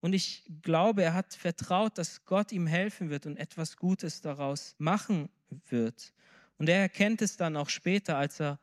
Und 0.00 0.12
ich 0.12 0.44
glaube, 0.62 1.02
er 1.02 1.14
hat 1.14 1.34
vertraut, 1.34 1.98
dass 1.98 2.24
Gott 2.24 2.52
ihm 2.52 2.66
helfen 2.66 3.10
wird 3.10 3.26
und 3.26 3.36
etwas 3.36 3.76
Gutes 3.76 4.20
daraus 4.20 4.74
machen 4.78 5.28
wird. 5.68 6.12
Und 6.58 6.68
er 6.68 6.80
erkennt 6.80 7.22
es 7.22 7.36
dann 7.36 7.56
auch 7.56 7.68
später, 7.68 8.16
als 8.16 8.40
er 8.40 8.58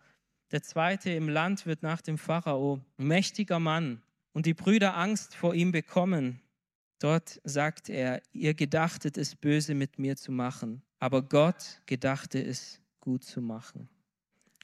der 0.51 0.61
Zweite 0.61 1.11
im 1.11 1.29
Land 1.29 1.65
wird 1.65 1.83
nach 1.83 2.01
dem 2.01 2.17
Pharao, 2.17 2.79
mächtiger 2.97 3.59
Mann, 3.59 4.01
und 4.33 4.45
die 4.45 4.53
Brüder 4.53 4.97
Angst 4.97 5.35
vor 5.35 5.53
ihm 5.53 5.71
bekommen. 5.71 6.41
Dort 6.99 7.39
sagt 7.43 7.89
er, 7.89 8.21
ihr 8.31 8.53
gedachtet 8.53 9.17
es 9.17 9.35
böse 9.35 9.75
mit 9.75 9.99
mir 9.99 10.15
zu 10.15 10.31
machen, 10.31 10.81
aber 10.99 11.21
Gott 11.21 11.81
gedachte 11.85 12.43
es 12.43 12.79
gut 12.99 13.23
zu 13.23 13.41
machen. 13.41 13.89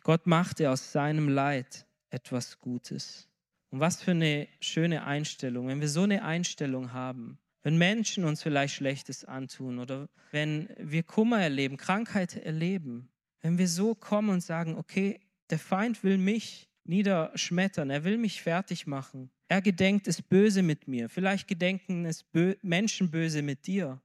Gott 0.03 0.25
machte 0.25 0.71
aus 0.71 0.91
seinem 0.91 1.29
Leid 1.29 1.86
etwas 2.10 2.60
Gutes. 2.60 3.29
Und 3.71 3.79
was 3.79 4.01
für 4.01 4.12
eine 4.12 4.47
schöne 4.62 5.03
Einstellung, 5.05 5.67
wenn 5.67 5.82
wir 5.82 5.89
so 5.89 6.03
eine 6.03 6.23
Einstellung 6.23 6.91
haben, 6.91 7.38
wenn 7.62 7.77
Menschen 7.77 8.23
uns 8.23 8.41
vielleicht 8.41 8.75
Schlechtes 8.75 9.25
antun 9.25 9.79
oder 9.79 10.08
wenn 10.32 10.69
wir 10.77 11.03
Kummer 11.03 11.41
erleben, 11.41 11.77
Krankheit 11.77 12.36
erleben, 12.36 13.10
wenn 13.41 13.58
wir 13.58 13.67
so 13.67 13.95
kommen 13.95 14.29
und 14.29 14.41
sagen, 14.41 14.75
okay, 14.75 15.19
der 15.49 15.60
Feind 15.60 16.03
will 16.03 16.17
mich 16.17 16.69
niederschmettern, 16.84 17.89
er 17.89 18.03
will 18.03 18.17
mich 18.17 18.41
fertig 18.41 18.88
machen, 18.88 19.29
er 19.47 19.62
gedenkt 19.62 20.08
es 20.08 20.21
böse 20.21 20.62
mit 20.62 20.88
mir. 20.88 21.10
Vielleicht 21.10 21.47
gedenken 21.47 22.05
es 22.05 22.23
bö 22.23 22.55
Menschen 22.62 23.10
böse 23.10 23.41
mit 23.41 23.65
dir. 23.65 23.99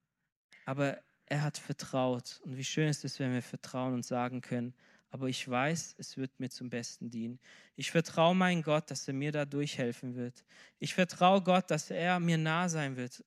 Aber 0.65 0.99
er 1.27 1.43
hat 1.43 1.59
vertraut. 1.59 2.41
Und 2.45 2.57
wie 2.57 2.65
schön 2.65 2.89
ist 2.89 3.05
es, 3.05 3.19
wenn 3.19 3.33
wir 3.33 3.43
vertrauen 3.43 3.93
und 3.93 4.07
sagen 4.07 4.41
können, 4.41 4.75
aber 5.15 5.29
ich 5.29 5.49
weiß, 5.49 5.95
es 5.99 6.17
wird 6.17 6.41
mir 6.41 6.51
zum 6.51 6.71
Besten 6.71 7.09
dienen. 7.09 7.39
Ich 7.77 7.93
vertraue 7.93 8.35
meinen 8.35 8.63
Gott, 8.65 8.91
dass 8.91 9.07
er 9.07 9.15
mir 9.15 9.31
da 9.31 9.45
durchhelfen 9.45 10.17
wird. 10.17 10.45
Ich 10.81 10.93
vertraue 10.93 11.41
Gott, 11.41 11.71
dass 11.71 11.93
er 11.93 12.19
mir 12.19 12.37
nah 12.37 12.69
sein 12.69 12.97
wird 12.97 13.23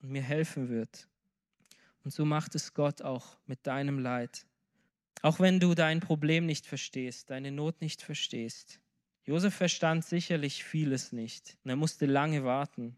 und 0.00 0.10
mir 0.10 0.20
helfen 0.20 0.68
wird. 0.68 1.06
Und 2.02 2.10
so 2.10 2.24
macht 2.24 2.56
es 2.56 2.74
Gott 2.74 3.02
auch 3.02 3.38
mit 3.46 3.64
deinem 3.68 4.00
Leid. 4.00 4.46
Auch 5.22 5.38
wenn 5.38 5.60
du 5.60 5.76
dein 5.76 6.00
Problem 6.00 6.44
nicht 6.44 6.66
verstehst, 6.66 7.30
deine 7.30 7.52
Not 7.52 7.82
nicht 7.82 8.02
verstehst. 8.02 8.80
Josef 9.24 9.54
verstand 9.54 10.04
sicherlich 10.04 10.64
vieles 10.64 11.12
nicht 11.12 11.56
und 11.62 11.70
er 11.70 11.76
musste 11.76 12.06
lange 12.06 12.42
warten. 12.42 12.96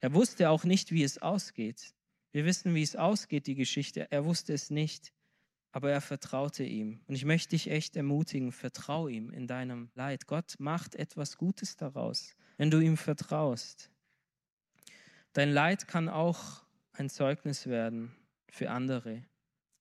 Er 0.00 0.12
wusste 0.12 0.50
auch 0.50 0.64
nicht, 0.64 0.90
wie 0.90 1.04
es 1.04 1.18
ausgeht. 1.18 1.94
Wir 2.32 2.46
wissen, 2.46 2.74
wie 2.74 2.82
es 2.82 2.96
ausgeht, 2.96 3.46
die 3.46 3.54
Geschichte. 3.54 4.10
Er 4.10 4.24
wusste 4.24 4.54
es 4.54 4.70
nicht, 4.70 5.12
aber 5.76 5.90
er 5.90 6.00
vertraute 6.00 6.64
ihm. 6.64 7.02
Und 7.06 7.16
ich 7.16 7.26
möchte 7.26 7.50
dich 7.50 7.70
echt 7.70 7.96
ermutigen, 7.96 8.50
vertrau 8.50 9.08
ihm 9.08 9.28
in 9.28 9.46
deinem 9.46 9.90
Leid. 9.94 10.26
Gott 10.26 10.54
macht 10.58 10.94
etwas 10.94 11.36
Gutes 11.36 11.76
daraus, 11.76 12.34
wenn 12.56 12.70
du 12.70 12.80
ihm 12.80 12.96
vertraust. 12.96 13.90
Dein 15.34 15.50
Leid 15.50 15.86
kann 15.86 16.08
auch 16.08 16.64
ein 16.94 17.10
Zeugnis 17.10 17.66
werden 17.66 18.16
für 18.48 18.70
andere. 18.70 19.22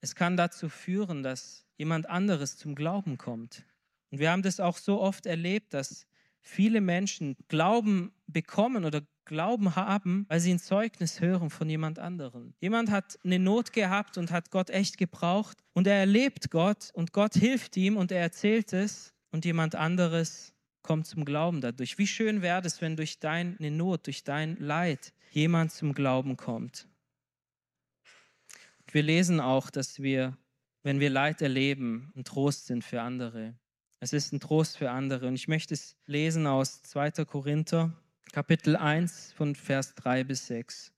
Es 0.01 0.15
kann 0.15 0.36
dazu 0.36 0.67
führen, 0.67 1.23
dass 1.23 1.65
jemand 1.77 2.10
anderes 2.10 2.58
zum 2.58 2.75
Glauben 2.75 3.17
kommt. 3.17 3.63
Und 4.12 4.19
wir 4.19 4.31
haben 4.31 4.41
das 4.41 4.60
auch 4.60 4.75
so 4.75 4.99
oft 4.99 5.25
erlebt, 5.25 5.73
dass 5.73 6.08
viele 6.45 6.79
Menschen 6.79 7.36
Glauben 7.47 8.13
bekommen 8.27 8.86
oder 8.86 9.01
Glauben 9.25 9.75
haben, 9.75 10.25
weil 10.29 10.39
sie 10.39 10.53
ein 10.53 10.60
Zeugnis 10.60 11.19
hören 11.19 11.49
von 11.49 11.67
jemand 11.67 11.97
anderem. 11.97 12.53
Jemand 12.62 12.91
hat 12.91 13.17
eine 13.23 13.39
Not 13.39 13.73
gehabt 13.73 14.17
und 14.17 14.29
hat 14.31 14.51
Gott 14.51 14.69
echt 14.69 14.97
gebraucht 14.97 15.58
und 15.73 15.88
er 15.88 15.95
erlebt 15.95 16.51
Gott 16.51 16.91
und 16.93 17.12
Gott 17.12 17.34
hilft 17.34 17.75
ihm 17.75 17.97
und 17.97 18.12
er 18.12 18.21
erzählt 18.21 18.71
es 18.71 19.13
und 19.31 19.43
jemand 19.43 19.73
anderes 19.73 20.53
kommt 20.84 21.08
zum 21.08 21.25
Glauben 21.25 21.62
dadurch. 21.62 21.97
Wie 21.97 22.05
schön 22.05 22.43
wäre 22.43 22.62
es, 22.65 22.79
wenn 22.81 22.95
durch 22.95 23.19
deine 23.19 23.71
Not, 23.71 24.05
durch 24.05 24.23
dein 24.23 24.58
Leid 24.58 25.13
jemand 25.31 25.71
zum 25.71 25.93
Glauben 25.93 26.38
kommt. 26.38 26.88
Wir 28.91 29.01
lesen 29.01 29.39
auch, 29.39 29.71
dass 29.71 29.99
wir, 29.99 30.38
wenn 30.84 30.99
wir 30.99 31.10
Leid 31.10 31.41
erleben, 31.41 32.13
ein 32.15 32.23
Trost 32.23 32.67
sind 32.67 32.84
für 32.84 33.01
andere. 33.01 33.55
Es 34.05 34.13
ist 34.13 34.33
ein 34.33 34.39
Trost 34.39 34.77
für 34.77 34.91
andere. 34.91 35.27
Und 35.27 35.33
ich 35.33 35.47
möchte 35.47 35.73
es 35.73 35.95
lesen 36.05 36.45
aus 36.45 36.83
2. 36.83 37.25
Korinther, 37.25 37.91
Kapitel 38.31 38.75
1 38.75 39.33
von 39.33 39.55
Vers 39.55 39.95
3 39.95 40.23
bis 40.25 40.45
6. 40.45 40.91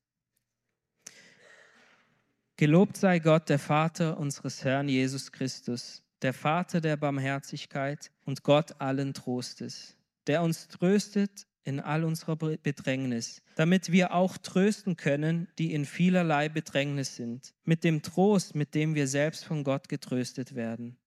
Gelobt 2.57 2.97
sei 2.97 3.19
Gott, 3.19 3.47
der 3.47 3.59
Vater 3.59 4.17
unseres 4.17 4.61
Herrn 4.65 4.89
Jesus 4.89 5.31
Christus, 5.31 6.03
der 6.21 6.33
Vater 6.33 6.81
der 6.81 6.97
Barmherzigkeit 6.97 8.11
und 8.25 8.43
Gott 8.43 8.81
allen 8.81 9.13
Trostes, 9.13 9.95
der 10.27 10.41
uns 10.41 10.67
tröstet 10.67 11.47
in 11.63 11.79
all 11.79 12.03
unserer 12.03 12.35
Bedrängnis, 12.35 13.41
damit 13.55 13.89
wir 13.89 14.13
auch 14.13 14.35
trösten 14.37 14.97
können, 14.97 15.47
die 15.59 15.73
in 15.73 15.85
vielerlei 15.85 16.49
Bedrängnis 16.49 17.15
sind, 17.15 17.53
mit 17.63 17.85
dem 17.85 18.01
Trost, 18.01 18.53
mit 18.53 18.75
dem 18.75 18.95
wir 18.95 19.07
selbst 19.07 19.45
von 19.45 19.63
Gott 19.63 19.87
getröstet 19.87 20.55
werden. 20.55 20.97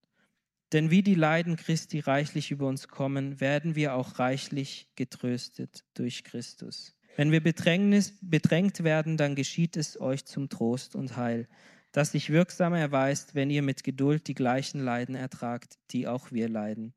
Denn 0.73 0.91
wie 0.91 1.03
die 1.03 1.15
Leiden 1.15 1.57
Christi 1.57 1.99
reichlich 1.99 2.51
über 2.51 2.67
uns 2.69 2.89
kommen, 2.89 3.41
werden 3.41 3.75
wir 3.75 3.95
auch 3.95 4.19
reichlich 4.19 4.89
getröstet 4.95 5.85
durch 5.95 6.23
Christus. 6.23 6.95
Wenn 7.17 7.33
wir 7.33 7.43
bedrängt 7.43 8.85
werden, 8.85 9.17
dann 9.17 9.35
geschieht 9.35 9.77
es 9.77 10.01
euch 10.01 10.25
zum 10.25 10.49
Trost 10.49 10.95
und 10.95 11.17
Heil, 11.17 11.49
das 11.93 12.13
sich 12.13 12.31
wirksam 12.31 12.73
erweist, 12.73 13.35
wenn 13.35 13.51
ihr 13.51 13.63
mit 13.63 13.83
Geduld 13.83 14.29
die 14.29 14.35
gleichen 14.35 14.81
Leiden 14.81 15.17
ertragt, 15.17 15.79
die 15.91 16.07
auch 16.07 16.31
wir 16.31 16.49
leiden. 16.49 16.95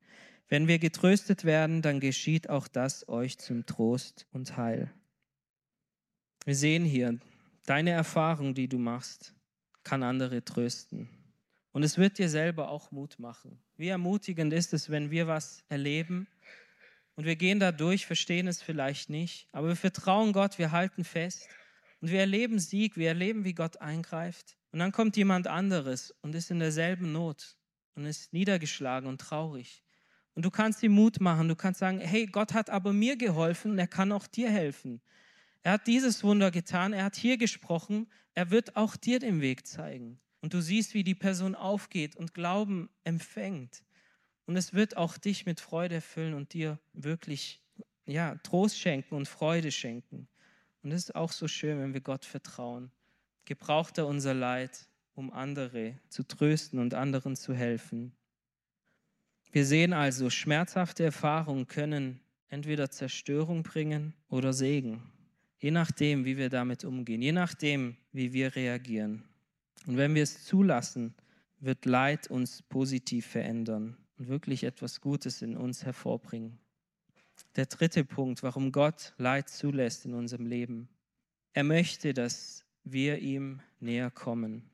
Wenn 0.48 0.68
wir 0.68 0.78
getröstet 0.78 1.44
werden, 1.44 1.82
dann 1.82 1.98
geschieht 1.98 2.48
auch 2.48 2.68
das 2.68 3.08
euch 3.08 3.38
zum 3.38 3.66
Trost 3.66 4.26
und 4.30 4.56
Heil. 4.56 4.92
Wir 6.44 6.54
sehen 6.54 6.84
hier, 6.84 7.18
deine 7.66 7.90
Erfahrung, 7.90 8.54
die 8.54 8.68
du 8.68 8.78
machst, 8.78 9.34
kann 9.82 10.04
andere 10.04 10.44
trösten. 10.44 11.08
Und 11.72 11.82
es 11.82 11.98
wird 11.98 12.18
dir 12.18 12.28
selber 12.28 12.68
auch 12.70 12.92
Mut 12.92 13.18
machen. 13.18 13.58
Wie 13.76 13.88
ermutigend 13.88 14.52
ist 14.52 14.72
es, 14.72 14.90
wenn 14.90 15.10
wir 15.10 15.26
was 15.26 15.64
erleben, 15.68 16.26
und 17.16 17.26
wir 17.26 17.36
gehen 17.36 17.60
da 17.60 17.70
durch, 17.70 18.06
verstehen 18.06 18.48
es 18.48 18.60
vielleicht 18.60 19.08
nicht, 19.08 19.48
aber 19.52 19.68
wir 19.68 19.76
vertrauen 19.76 20.32
Gott, 20.32 20.58
wir 20.58 20.72
halten 20.72 21.04
fest 21.04 21.48
und 22.00 22.10
wir 22.10 22.20
erleben 22.20 22.58
Sieg, 22.58 22.96
wir 22.96 23.08
erleben, 23.08 23.44
wie 23.44 23.54
Gott 23.54 23.80
eingreift. 23.80 24.56
Und 24.72 24.80
dann 24.80 24.90
kommt 24.90 25.16
jemand 25.16 25.46
anderes 25.46 26.12
und 26.22 26.34
ist 26.34 26.50
in 26.50 26.58
derselben 26.58 27.12
Not 27.12 27.56
und 27.94 28.06
ist 28.06 28.32
niedergeschlagen 28.32 29.08
und 29.08 29.20
traurig. 29.20 29.84
Und 30.34 30.44
du 30.44 30.50
kannst 30.50 30.82
ihm 30.82 30.92
Mut 30.92 31.20
machen, 31.20 31.46
du 31.46 31.54
kannst 31.54 31.78
sagen, 31.78 32.00
hey, 32.00 32.26
Gott 32.26 32.52
hat 32.52 32.68
aber 32.68 32.92
mir 32.92 33.16
geholfen 33.16 33.72
und 33.72 33.78
er 33.78 33.86
kann 33.86 34.10
auch 34.10 34.26
dir 34.26 34.50
helfen. 34.50 35.00
Er 35.62 35.72
hat 35.72 35.86
dieses 35.86 36.24
Wunder 36.24 36.50
getan, 36.50 36.92
er 36.92 37.04
hat 37.04 37.14
hier 37.14 37.36
gesprochen, 37.36 38.08
er 38.34 38.50
wird 38.50 38.74
auch 38.74 38.96
dir 38.96 39.20
den 39.20 39.40
Weg 39.40 39.66
zeigen. 39.68 40.18
Und 40.44 40.52
du 40.52 40.60
siehst, 40.60 40.92
wie 40.92 41.04
die 41.04 41.14
Person 41.14 41.54
aufgeht 41.54 42.16
und 42.16 42.34
Glauben 42.34 42.90
empfängt. 43.02 43.82
Und 44.44 44.56
es 44.56 44.74
wird 44.74 44.94
auch 44.94 45.16
dich 45.16 45.46
mit 45.46 45.58
Freude 45.58 45.94
erfüllen 45.94 46.34
und 46.34 46.52
dir 46.52 46.78
wirklich 46.92 47.62
ja, 48.04 48.34
Trost 48.42 48.78
schenken 48.78 49.14
und 49.14 49.26
Freude 49.26 49.72
schenken. 49.72 50.28
Und 50.82 50.92
es 50.92 51.04
ist 51.04 51.14
auch 51.14 51.32
so 51.32 51.48
schön, 51.48 51.80
wenn 51.80 51.94
wir 51.94 52.02
Gott 52.02 52.26
vertrauen. 52.26 52.90
Gebraucht 53.46 53.96
er 53.96 54.06
unser 54.06 54.34
Leid, 54.34 54.86
um 55.14 55.32
andere 55.32 55.98
zu 56.10 56.24
trösten 56.24 56.78
und 56.78 56.92
anderen 56.92 57.36
zu 57.36 57.54
helfen. 57.54 58.14
Wir 59.50 59.64
sehen 59.64 59.94
also, 59.94 60.28
schmerzhafte 60.28 61.04
Erfahrungen 61.04 61.68
können 61.68 62.20
entweder 62.48 62.90
Zerstörung 62.90 63.62
bringen 63.62 64.12
oder 64.28 64.52
Segen, 64.52 65.00
je 65.56 65.70
nachdem, 65.70 66.26
wie 66.26 66.36
wir 66.36 66.50
damit 66.50 66.84
umgehen, 66.84 67.22
je 67.22 67.32
nachdem, 67.32 67.96
wie 68.12 68.34
wir 68.34 68.54
reagieren. 68.54 69.24
Und 69.86 69.96
wenn 69.96 70.14
wir 70.14 70.22
es 70.22 70.44
zulassen, 70.44 71.14
wird 71.60 71.84
Leid 71.86 72.30
uns 72.30 72.62
positiv 72.62 73.26
verändern 73.26 73.96
und 74.18 74.28
wirklich 74.28 74.64
etwas 74.64 75.00
Gutes 75.00 75.42
in 75.42 75.56
uns 75.56 75.84
hervorbringen. 75.84 76.58
Der 77.56 77.66
dritte 77.66 78.04
Punkt, 78.04 78.42
warum 78.42 78.72
Gott 78.72 79.14
Leid 79.18 79.48
zulässt 79.48 80.04
in 80.04 80.14
unserem 80.14 80.46
Leben. 80.46 80.88
Er 81.52 81.64
möchte, 81.64 82.14
dass 82.14 82.64
wir 82.84 83.18
ihm 83.18 83.60
näher 83.80 84.10
kommen. 84.10 84.68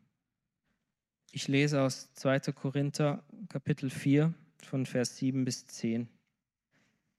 Ich 1.32 1.46
lese 1.46 1.82
aus 1.82 2.12
2. 2.14 2.52
Korinther 2.52 3.22
Kapitel 3.48 3.90
4 3.90 4.34
von 4.62 4.86
Vers 4.86 5.16
7 5.18 5.44
bis 5.44 5.66
10. 5.66 6.08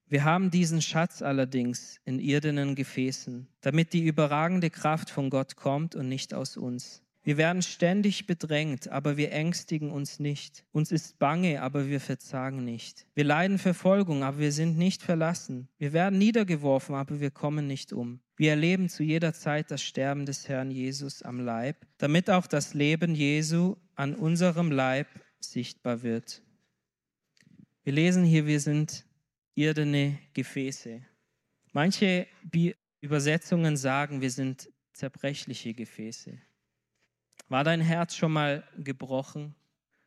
Wir 0.06 0.24
haben 0.24 0.50
diesen 0.50 0.82
Schatz 0.82 1.22
allerdings 1.22 1.98
in 2.04 2.18
irdenen 2.18 2.74
Gefäßen, 2.74 3.48
damit 3.62 3.94
die 3.94 4.04
überragende 4.04 4.68
Kraft 4.68 5.08
von 5.08 5.30
Gott 5.30 5.56
kommt 5.56 5.94
und 5.94 6.08
nicht 6.08 6.34
aus 6.34 6.58
uns. 6.58 7.02
Wir 7.24 7.36
werden 7.36 7.62
ständig 7.62 8.26
bedrängt, 8.26 8.88
aber 8.88 9.16
wir 9.16 9.30
ängstigen 9.30 9.92
uns 9.92 10.18
nicht. 10.18 10.64
Uns 10.72 10.90
ist 10.90 11.20
bange, 11.20 11.62
aber 11.62 11.88
wir 11.88 12.00
verzagen 12.00 12.64
nicht. 12.64 13.06
Wir 13.14 13.22
leiden 13.22 13.58
Verfolgung, 13.58 14.24
aber 14.24 14.38
wir 14.38 14.50
sind 14.50 14.76
nicht 14.76 15.02
verlassen. 15.02 15.68
Wir 15.78 15.92
werden 15.92 16.18
niedergeworfen, 16.18 16.96
aber 16.96 17.20
wir 17.20 17.30
kommen 17.30 17.68
nicht 17.68 17.92
um. 17.92 18.20
Wir 18.36 18.50
erleben 18.50 18.88
zu 18.88 19.04
jeder 19.04 19.32
Zeit 19.34 19.70
das 19.70 19.82
Sterben 19.82 20.26
des 20.26 20.48
Herrn 20.48 20.72
Jesus 20.72 21.22
am 21.22 21.38
Leib, 21.38 21.76
damit 21.98 22.28
auch 22.28 22.48
das 22.48 22.74
Leben 22.74 23.14
Jesu 23.14 23.76
an 23.94 24.16
unserem 24.16 24.72
Leib 24.72 25.06
sichtbar 25.38 26.02
wird. 26.02 26.42
Wir 27.84 27.92
lesen 27.92 28.24
hier, 28.24 28.46
wir 28.46 28.58
sind 28.58 29.04
irdene 29.54 30.18
Gefäße. 30.34 31.02
Manche 31.72 32.26
Übersetzungen 33.00 33.76
sagen, 33.76 34.20
wir 34.20 34.30
sind 34.30 34.70
zerbrechliche 34.92 35.72
Gefäße. 35.72 36.38
War 37.52 37.64
dein 37.64 37.82
Herz 37.82 38.16
schon 38.16 38.32
mal 38.32 38.66
gebrochen? 38.78 39.54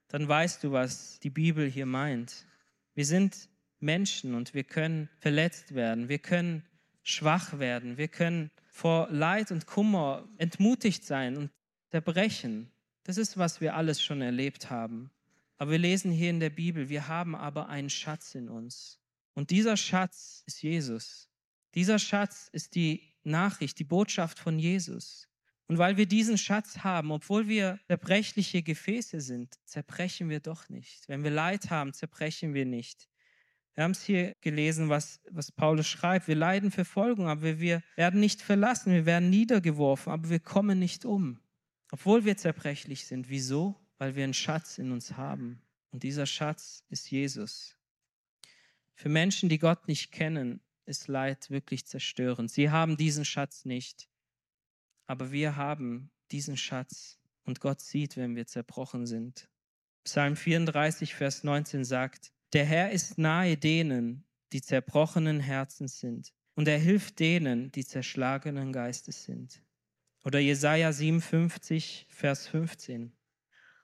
Dann 0.08 0.27
weißt 0.27 0.63
du, 0.63 0.71
was 0.71 1.19
die 1.19 1.29
Bibel 1.29 1.69
hier 1.69 1.86
meint. 1.86 2.47
Wir 2.95 3.05
sind 3.05 3.49
Menschen 3.79 4.34
und 4.34 4.55
wir 4.55 4.63
können 4.63 5.10
verletzt 5.19 5.75
werden, 5.75 6.10
wir 6.10 6.17
können 6.17 6.63
schwach 7.03 7.60
werden, 7.60 7.97
wir 7.97 8.08
können 8.08 8.49
vor 8.71 9.10
Leid 9.12 9.51
und 9.51 9.67
Kummer 9.67 10.27
entmutigt 10.38 11.05
sein 11.05 11.38
und 11.38 11.51
zerbrechen. 11.91 12.71
Das 13.03 13.17
ist, 13.17 13.38
was 13.38 13.62
wir 13.62 13.75
alles 13.75 14.01
schon 14.01 14.23
erlebt 14.23 14.71
haben. 14.71 15.12
Aber 15.58 15.69
wir 15.69 15.77
lesen 15.77 16.12
hier 16.12 16.31
in 16.31 16.39
der 16.39 16.49
Bibel, 16.49 16.89
wir 16.89 17.08
haben 17.08 17.36
aber 17.36 17.69
einen 17.69 17.91
Schatz 17.91 18.34
in 18.34 18.49
uns. 18.49 18.99
Und 19.36 19.51
dieser 19.51 19.77
Schatz 19.77 20.41
ist 20.47 20.63
Jesus. 20.63 21.29
Dieser 21.75 21.99
Schatz 21.99 22.49
ist 22.51 22.73
die 22.73 23.03
Nachricht, 23.23 23.77
die 23.77 23.84
Botschaft 23.84 24.39
von 24.39 24.58
Jesus. 24.58 25.27
Und 25.67 25.80
weil 25.80 25.97
wir 25.97 26.06
diesen 26.06 26.38
Schatz 26.38 26.80
haben, 26.80 27.12
obwohl 27.12 27.47
wir 27.47 27.80
zerbrechliche 27.88 28.62
Gefäße 28.62 29.19
sind, 29.19 29.56
zerbrechen 29.65 30.30
wir 30.30 30.39
doch 30.39 30.69
nicht. 30.69 31.08
Wenn 31.10 31.23
wir 31.23 31.32
Leid 31.32 31.71
haben, 31.71 31.93
zerbrechen 31.93 32.54
wir 32.54 32.65
nicht. 32.65 33.10
Wir 33.73 33.84
haben 33.84 33.91
es 33.91 34.04
hier 34.04 34.36
gelesen, 34.41 34.89
was, 34.89 35.19
was 35.30 35.51
Paulus 35.51 35.88
schreibt. 35.88 36.28
Wir 36.28 36.36
leiden 36.36 36.71
Verfolgung, 36.71 37.28
aber 37.28 37.60
wir 37.60 37.84
werden 37.95 38.19
nicht 38.19 38.41
verlassen. 38.41 38.93
Wir 38.93 39.06
werden 39.06 39.30
niedergeworfen, 39.30 40.13
aber 40.13 40.30
wir 40.30 40.39
kommen 40.39 40.80
nicht 40.80 41.04
um. 41.04 41.41
Obwohl 41.91 42.25
wir 42.25 42.38
zerbrechlich 42.38 43.06
sind. 43.06 43.30
Wieso? 43.30 43.75
Weil 43.97 44.15
wir 44.15 44.23
einen 44.23 44.34
Schatz 44.34 44.78
in 44.78 44.91
uns 44.91 45.17
haben. 45.17 45.62
Und 45.91 46.04
dieser 46.04 46.25
Schatz 46.25 46.84
ist 46.89 47.10
Jesus. 47.12 47.75
Für 48.93 49.10
Menschen, 49.10 49.49
die 49.49 49.60
Gott 49.60 49.88
nicht 49.88 50.12
kennen, 50.12 50.62
ist 50.86 51.08
Leid 51.08 51.49
wirklich 51.49 51.86
zerstörend. 51.86 52.51
Sie 52.51 52.69
haben 52.69 52.95
diesen 52.95 53.25
Schatz 53.25 53.65
nicht. 53.65 54.08
Aber 55.07 55.31
wir 55.31 55.55
haben 55.55 56.09
diesen 56.31 56.57
Schatz 56.57 57.19
und 57.43 57.59
Gott 57.59 57.81
sieht, 57.81 58.17
wenn 58.17 58.35
wir 58.35 58.47
zerbrochen 58.47 59.05
sind. 59.05 59.47
Psalm 60.03 60.35
34, 60.35 61.15
Vers 61.15 61.43
19 61.43 61.83
sagt, 61.83 62.31
der 62.53 62.65
Herr 62.65 62.91
ist 62.91 63.17
nahe 63.17 63.57
denen, 63.57 64.23
die 64.53 64.61
zerbrochenen 64.61 65.39
Herzen 65.39 65.87
sind, 65.87 66.33
und 66.55 66.67
er 66.67 66.77
hilft 66.77 67.19
denen, 67.19 67.71
die 67.71 67.85
zerschlagenen 67.85 68.71
Geistes 68.71 69.23
sind. 69.23 69.61
Oder 70.23 70.39
Jesaja 70.39 70.91
57, 70.91 72.07
Vers 72.09 72.47
15. 72.47 73.11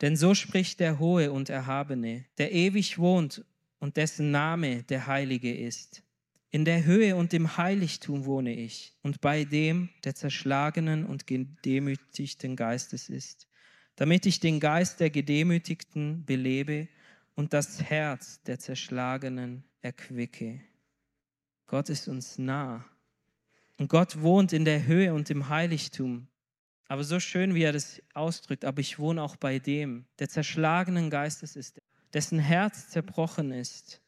Denn 0.01 0.15
so 0.15 0.33
spricht 0.33 0.79
der 0.79 0.97
Hohe 0.97 1.31
und 1.31 1.49
Erhabene, 1.49 2.25
der 2.37 2.51
ewig 2.51 2.97
wohnt 2.97 3.45
und 3.79 3.97
dessen 3.97 4.31
Name 4.31 4.83
der 4.83 5.07
Heilige 5.07 5.55
ist. 5.55 6.03
In 6.53 6.65
der 6.65 6.83
Höhe 6.83 7.15
und 7.15 7.33
im 7.33 7.55
Heiligtum 7.55 8.25
wohne 8.25 8.53
ich 8.53 8.93
und 9.03 9.21
bei 9.21 9.45
dem, 9.45 9.87
der 10.03 10.15
zerschlagenen 10.15 11.05
und 11.05 11.25
gedemütigten 11.25 12.57
Geistes 12.57 13.07
ist, 13.07 13.47
damit 13.95 14.25
ich 14.25 14.41
den 14.41 14.59
Geist 14.59 14.99
der 14.99 15.09
Gedemütigten 15.09 16.25
belebe 16.25 16.89
und 17.35 17.53
das 17.53 17.81
Herz 17.81 18.43
der 18.43 18.59
Zerschlagenen 18.59 19.63
erquicke. 19.81 20.59
Gott 21.67 21.87
ist 21.87 22.09
uns 22.09 22.37
nah 22.37 22.83
und 23.77 23.87
Gott 23.87 24.21
wohnt 24.21 24.51
in 24.51 24.65
der 24.65 24.85
Höhe 24.85 25.13
und 25.13 25.29
im 25.29 25.47
Heiligtum. 25.47 26.27
Aber 26.89 27.05
so 27.05 27.21
schön, 27.21 27.55
wie 27.55 27.63
er 27.63 27.71
das 27.71 28.01
ausdrückt, 28.13 28.65
aber 28.65 28.81
ich 28.81 28.99
wohne 28.99 29.23
auch 29.23 29.37
bei 29.37 29.57
dem, 29.57 30.03
der 30.19 30.27
zerschlagenen 30.27 31.09
Geistes 31.09 31.55
ist, 31.55 31.79
dessen 32.13 32.39
Herz 32.39 32.89
zerbrochen 32.89 33.53
ist 33.53 34.01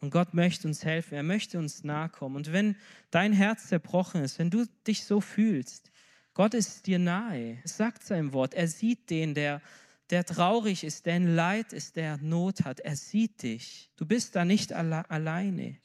und 0.00 0.10
Gott 0.10 0.34
möchte 0.34 0.68
uns 0.68 0.84
helfen, 0.84 1.14
er 1.14 1.22
möchte 1.22 1.58
uns 1.58 1.84
nahe 1.84 2.08
kommen. 2.08 2.36
Und 2.36 2.52
wenn 2.52 2.76
dein 3.10 3.32
Herz 3.32 3.68
zerbrochen 3.68 4.22
ist, 4.22 4.38
wenn 4.38 4.50
du 4.50 4.66
dich 4.86 5.04
so 5.04 5.20
fühlst, 5.20 5.90
Gott 6.34 6.54
ist 6.54 6.86
dir 6.86 6.98
nahe. 6.98 7.58
Es 7.64 7.76
sagt 7.76 8.04
sein 8.04 8.32
Wort. 8.32 8.52
Er 8.54 8.68
sieht 8.68 9.08
den, 9.08 9.34
der 9.34 9.62
der 10.10 10.24
traurig 10.24 10.84
ist, 10.84 11.06
der 11.06 11.16
in 11.16 11.34
Leid 11.34 11.72
ist, 11.72 11.96
der 11.96 12.18
Not 12.18 12.64
hat. 12.64 12.80
Er 12.80 12.96
sieht 12.96 13.42
dich. 13.42 13.90
Du 13.96 14.06
bist 14.06 14.36
da 14.36 14.44
nicht 14.44 14.72
alle 14.72 15.08
alleine. 15.10 15.78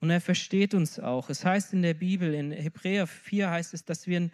Und 0.00 0.10
er 0.10 0.20
versteht 0.20 0.74
uns 0.74 0.98
auch. 0.98 1.30
Es 1.30 1.44
heißt 1.44 1.72
in 1.72 1.82
der 1.82 1.94
Bibel, 1.94 2.34
in 2.34 2.52
Hebräer 2.52 3.06
4 3.06 3.50
heißt 3.50 3.74
es, 3.74 3.84
dass 3.84 4.06
wir 4.06 4.16
einen 4.16 4.32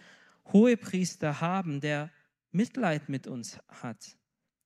Hohepriester 0.52 1.40
haben, 1.40 1.80
der 1.80 2.10
Mitleid 2.52 3.08
mit 3.08 3.26
uns 3.26 3.58
hat. 3.68 4.16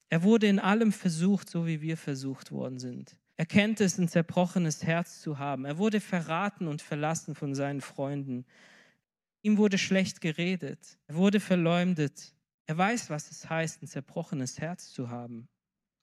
Er 0.08 0.22
wurde 0.22 0.46
in 0.46 0.58
allem 0.58 0.92
versucht, 0.92 1.48
so 1.48 1.66
wie 1.66 1.80
wir 1.80 1.96
versucht 1.96 2.52
worden 2.52 2.78
sind. 2.78 3.16
Er 3.40 3.46
kennt 3.46 3.80
es, 3.80 3.96
ein 3.96 4.06
zerbrochenes 4.06 4.82
Herz 4.82 5.22
zu 5.22 5.38
haben. 5.38 5.64
Er 5.64 5.78
wurde 5.78 6.02
verraten 6.02 6.68
und 6.68 6.82
verlassen 6.82 7.34
von 7.34 7.54
seinen 7.54 7.80
Freunden. 7.80 8.44
Ihm 9.40 9.56
wurde 9.56 9.78
schlecht 9.78 10.20
geredet. 10.20 10.98
Er 11.06 11.14
wurde 11.14 11.40
verleumdet. 11.40 12.34
Er 12.66 12.76
weiß, 12.76 13.08
was 13.08 13.30
es 13.30 13.48
heißt, 13.48 13.82
ein 13.82 13.86
zerbrochenes 13.86 14.60
Herz 14.60 14.92
zu 14.92 15.08
haben. 15.08 15.48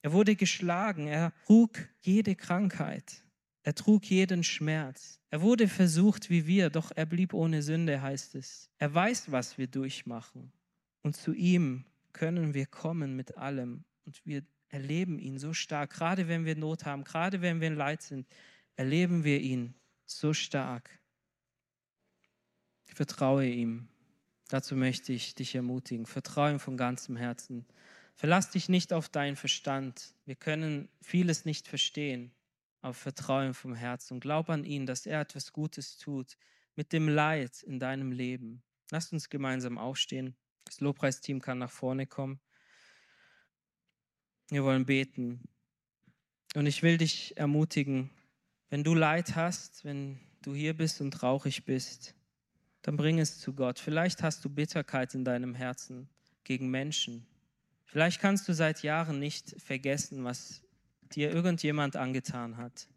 Er 0.02 0.14
wurde 0.14 0.36
geschlagen. 0.36 1.06
Er 1.06 1.32
trug 1.46 1.78
jede 2.02 2.34
Krankheit. 2.34 3.24
Er 3.62 3.76
trug 3.76 4.06
jeden 4.06 4.44
Schmerz. 4.44 5.20
Er 5.30 5.42
wurde 5.42 5.68
versucht 5.68 6.32
wie 6.32 6.48
wir, 6.48 6.72
doch 6.72 6.92
er 6.96 7.06
blieb 7.06 7.36
ohne 7.36 7.62
Sünde, 7.62 8.02
heißt 8.02 8.34
es. 8.34 8.72
Er 8.80 8.92
weiß, 8.92 9.32
was 9.32 9.60
wir 9.60 9.68
durchmachen. 9.68 10.52
Und 11.04 11.16
zu 11.16 11.34
ihm 11.36 11.86
können 12.14 12.56
wir 12.56 12.66
kommen 12.66 13.16
mit 13.16 13.38
allem. 13.38 13.84
Und 14.06 14.26
wir 14.26 14.42
erleben 14.70 15.20
ihn 15.20 15.38
so 15.38 15.54
stark. 15.54 15.92
Gerade 15.92 16.28
wenn 16.28 16.46
wir 16.46 16.56
Not 16.56 16.86
haben, 16.86 17.04
gerade 17.04 17.42
wenn 17.42 17.62
wir 17.62 17.68
in 17.68 17.76
Leid 17.76 18.02
sind, 18.02 18.28
erleben 18.76 19.24
wir 19.24 19.40
ihn 19.40 19.74
so 20.06 20.34
stark. 20.34 20.90
Vertraue 22.86 23.46
ihm. 23.46 23.90
Dazu 24.48 24.76
möchte 24.76 25.14
ich 25.14 25.36
dich 25.36 25.56
ermutigen. 25.56 26.06
Vertraue 26.06 26.52
ihm 26.52 26.60
von 26.60 26.78
ganzem 26.78 27.18
Herzen. 27.18 27.66
Verlass 28.16 28.50
dich 28.50 28.70
nicht 28.70 28.94
auf 28.94 29.10
deinen 29.10 29.36
Verstand. 29.36 30.16
Wir 30.26 30.36
können 30.36 30.90
vieles 31.02 31.46
nicht 31.46 31.68
verstehen, 31.68 32.32
aber 32.82 32.94
vertraue 32.94 33.48
ihm 33.48 33.54
vom 33.54 33.76
Herzen 33.76 34.20
glaub 34.20 34.50
an 34.50 34.64
ihn, 34.64 34.86
dass 34.86 35.06
er 35.06 35.22
etwas 35.22 35.54
Gutes 35.54 35.98
tut 35.98 36.38
mit 36.76 36.94
dem 36.94 37.10
Leid 37.10 37.62
in 37.64 37.80
deinem 37.80 38.12
Leben. 38.12 38.64
Lasst 38.90 39.14
uns 39.14 39.30
gemeinsam 39.30 39.78
aufstehen. 39.78 40.36
Das 40.66 40.80
Lobpreisteam 40.80 41.42
kann 41.42 41.60
nach 41.60 41.72
vorne 41.72 42.08
kommen. 42.08 42.40
Wir 44.50 44.64
wollen 44.64 44.86
beten. 44.86 45.42
Und 46.56 46.66
ich 46.66 46.84
will 46.84 46.98
dich 46.98 47.36
ermutigen, 47.38 48.10
wenn 48.70 48.84
du 48.84 48.94
Leid 48.94 49.36
hast, 49.36 49.84
wenn 49.86 50.20
du 50.42 50.54
hier 50.54 50.76
bist 50.76 51.02
und 51.02 51.12
traurig 51.12 51.66
bist, 51.66 52.16
dann 52.82 52.96
bring 52.96 53.20
es 53.20 53.40
zu 53.40 53.54
Gott. 53.54 53.80
Vielleicht 53.80 54.24
hast 54.24 54.46
du 54.46 54.50
Bitterkeit 54.50 55.14
in 55.14 55.26
deinem 55.26 55.54
Herzen 55.54 56.10
gegen 56.44 56.70
Menschen. 56.70 57.26
Vielleicht 57.86 58.22
kannst 58.22 58.48
du 58.48 58.54
seit 58.54 58.84
Jahren 58.84 59.20
nicht 59.20 59.62
vergessen, 59.62 60.24
was 60.24 60.62
dir 61.14 61.32
irgendjemand 61.32 61.96
angetan 61.96 62.58
hat. 62.58 62.88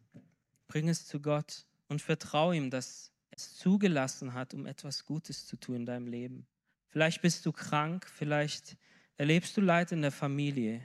Bring 0.69 0.89
es 0.89 1.07
zu 1.07 1.21
Gott 1.21 1.67
und 1.89 2.03
vertraue 2.03 2.57
ihm, 2.57 2.71
dass 2.71 3.13
es 3.31 3.57
zugelassen 3.57 4.35
hat, 4.35 4.55
um 4.55 4.67
etwas 4.67 5.05
Gutes 5.05 5.47
zu 5.47 5.57
tun 5.57 5.77
in 5.77 5.87
deinem 5.87 6.07
Leben. 6.07 6.47
Vielleicht 6.87 7.23
bist 7.23 7.47
du 7.47 7.53
krank, 7.53 8.07
vielleicht 8.07 8.77
erlebst 9.17 9.57
du 9.57 9.61
Leid 9.61 9.93
in 9.93 10.03
der 10.03 10.13
Familie. 10.13 10.85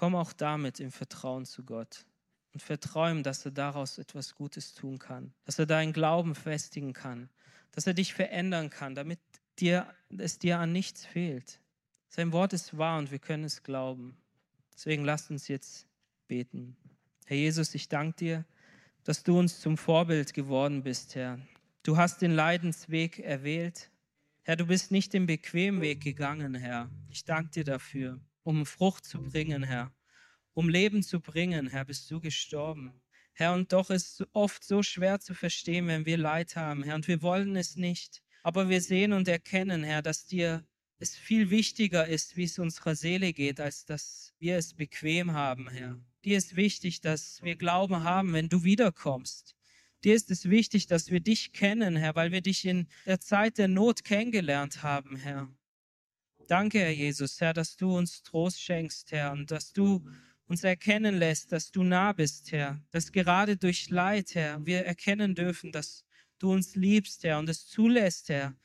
Komm 0.00 0.14
auch 0.16 0.32
damit 0.32 0.80
im 0.80 0.90
Vertrauen 0.90 1.44
zu 1.44 1.62
Gott 1.62 2.06
und 2.54 2.62
vertraue 2.62 3.10
ihm, 3.10 3.22
dass 3.22 3.44
er 3.44 3.50
daraus 3.50 3.98
etwas 3.98 4.34
Gutes 4.34 4.72
tun 4.72 4.98
kann, 4.98 5.34
dass 5.44 5.58
er 5.58 5.66
deinen 5.66 5.92
Glauben 5.92 6.34
festigen 6.34 6.94
kann, 6.94 7.28
dass 7.72 7.86
er 7.86 7.92
dich 7.92 8.14
verändern 8.14 8.70
kann, 8.70 8.94
damit 8.94 9.18
dir, 9.58 9.94
es 10.16 10.38
dir 10.38 10.58
an 10.58 10.72
nichts 10.72 11.04
fehlt. 11.04 11.60
Sein 12.08 12.32
Wort 12.32 12.54
ist 12.54 12.78
wahr 12.78 12.98
und 12.98 13.10
wir 13.10 13.18
können 13.18 13.44
es 13.44 13.62
glauben. 13.62 14.16
Deswegen 14.72 15.04
lasst 15.04 15.30
uns 15.30 15.48
jetzt 15.48 15.86
beten. 16.28 16.78
Herr 17.26 17.36
Jesus, 17.36 17.74
ich 17.74 17.90
danke 17.90 18.16
dir, 18.16 18.44
dass 19.04 19.22
du 19.22 19.38
uns 19.38 19.60
zum 19.60 19.76
Vorbild 19.76 20.32
geworden 20.32 20.82
bist, 20.82 21.14
Herr. 21.14 21.38
Du 21.82 21.98
hast 21.98 22.22
den 22.22 22.32
Leidensweg 22.32 23.18
erwählt. 23.18 23.90
Herr, 24.44 24.56
du 24.56 24.64
bist 24.64 24.92
nicht 24.92 25.12
den 25.12 25.26
bequemen 25.26 25.82
Weg 25.82 26.00
gegangen, 26.00 26.54
Herr. 26.54 26.88
Ich 27.10 27.26
danke 27.26 27.50
dir 27.50 27.64
dafür 27.64 28.18
um 28.42 28.66
Frucht 28.66 29.04
zu 29.04 29.22
bringen, 29.22 29.62
Herr. 29.62 29.92
Um 30.54 30.68
Leben 30.68 31.02
zu 31.02 31.20
bringen, 31.20 31.68
Herr, 31.68 31.84
bist 31.84 32.10
du 32.10 32.20
gestorben. 32.20 33.00
Herr, 33.32 33.54
und 33.54 33.72
doch 33.72 33.90
ist 33.90 34.20
es 34.20 34.26
oft 34.32 34.64
so 34.64 34.82
schwer 34.82 35.20
zu 35.20 35.34
verstehen, 35.34 35.86
wenn 35.86 36.04
wir 36.06 36.18
Leid 36.18 36.56
haben, 36.56 36.82
Herr, 36.82 36.94
und 36.94 37.08
wir 37.08 37.22
wollen 37.22 37.56
es 37.56 37.76
nicht. 37.76 38.22
Aber 38.42 38.68
wir 38.68 38.80
sehen 38.80 39.12
und 39.12 39.28
erkennen, 39.28 39.84
Herr, 39.84 40.02
dass 40.02 40.26
dir 40.26 40.66
es 40.98 41.16
viel 41.16 41.50
wichtiger 41.50 42.06
ist, 42.06 42.36
wie 42.36 42.44
es 42.44 42.58
unserer 42.58 42.94
Seele 42.94 43.32
geht, 43.32 43.60
als 43.60 43.86
dass 43.86 44.34
wir 44.38 44.56
es 44.56 44.74
bequem 44.74 45.32
haben, 45.32 45.68
Herr. 45.70 45.98
Dir 46.24 46.36
ist 46.36 46.56
wichtig, 46.56 47.00
dass 47.00 47.42
wir 47.42 47.56
Glauben 47.56 48.04
haben, 48.04 48.34
wenn 48.34 48.50
du 48.50 48.64
wiederkommst. 48.64 49.56
Dir 50.04 50.14
ist 50.14 50.30
es 50.30 50.48
wichtig, 50.48 50.86
dass 50.86 51.10
wir 51.10 51.20
dich 51.20 51.52
kennen, 51.52 51.96
Herr, 51.96 52.14
weil 52.14 52.32
wir 52.32 52.42
dich 52.42 52.66
in 52.66 52.88
der 53.06 53.20
Zeit 53.20 53.58
der 53.58 53.68
Not 53.68 54.04
kennengelernt 54.04 54.82
haben, 54.82 55.16
Herr. 55.16 55.48
Danke, 56.50 56.80
Herr 56.80 56.90
Jesus, 56.90 57.40
Herr, 57.40 57.52
dass 57.52 57.76
du 57.76 57.96
uns 57.96 58.24
Trost 58.24 58.60
schenkst, 58.60 59.12
Herr, 59.12 59.30
und 59.30 59.52
dass 59.52 59.72
du 59.72 60.04
uns 60.48 60.64
erkennen 60.64 61.16
lässt, 61.16 61.52
dass 61.52 61.70
du 61.70 61.84
nah 61.84 62.12
bist, 62.12 62.50
Herr, 62.50 62.82
dass 62.90 63.12
gerade 63.12 63.56
durch 63.56 63.88
Leid, 63.88 64.34
Herr, 64.34 64.66
wir 64.66 64.84
erkennen 64.84 65.36
dürfen, 65.36 65.70
dass 65.70 66.04
du 66.40 66.50
uns 66.50 66.74
liebst, 66.74 67.22
Herr, 67.22 67.38
und 67.38 67.48
es 67.48 67.68
zulässt, 67.68 68.30
Herr, 68.30 68.56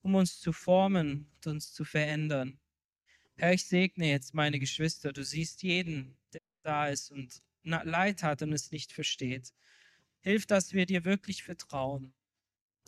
um 0.00 0.14
uns 0.14 0.40
zu 0.40 0.54
formen 0.54 1.30
und 1.34 1.46
uns 1.46 1.74
zu 1.74 1.84
verändern. 1.84 2.58
Herr, 3.36 3.52
ich 3.52 3.66
segne 3.66 4.08
jetzt 4.08 4.32
meine 4.32 4.58
Geschwister. 4.58 5.12
Du 5.12 5.22
siehst 5.22 5.62
jeden, 5.62 6.16
der 6.32 6.40
da 6.62 6.88
ist 6.88 7.10
und 7.10 7.42
Leid 7.62 8.22
hat 8.22 8.40
und 8.40 8.54
es 8.54 8.70
nicht 8.70 8.90
versteht. 8.90 9.52
Hilf, 10.20 10.46
dass 10.46 10.72
wir 10.72 10.86
dir 10.86 11.04
wirklich 11.04 11.42
vertrauen. 11.42 12.14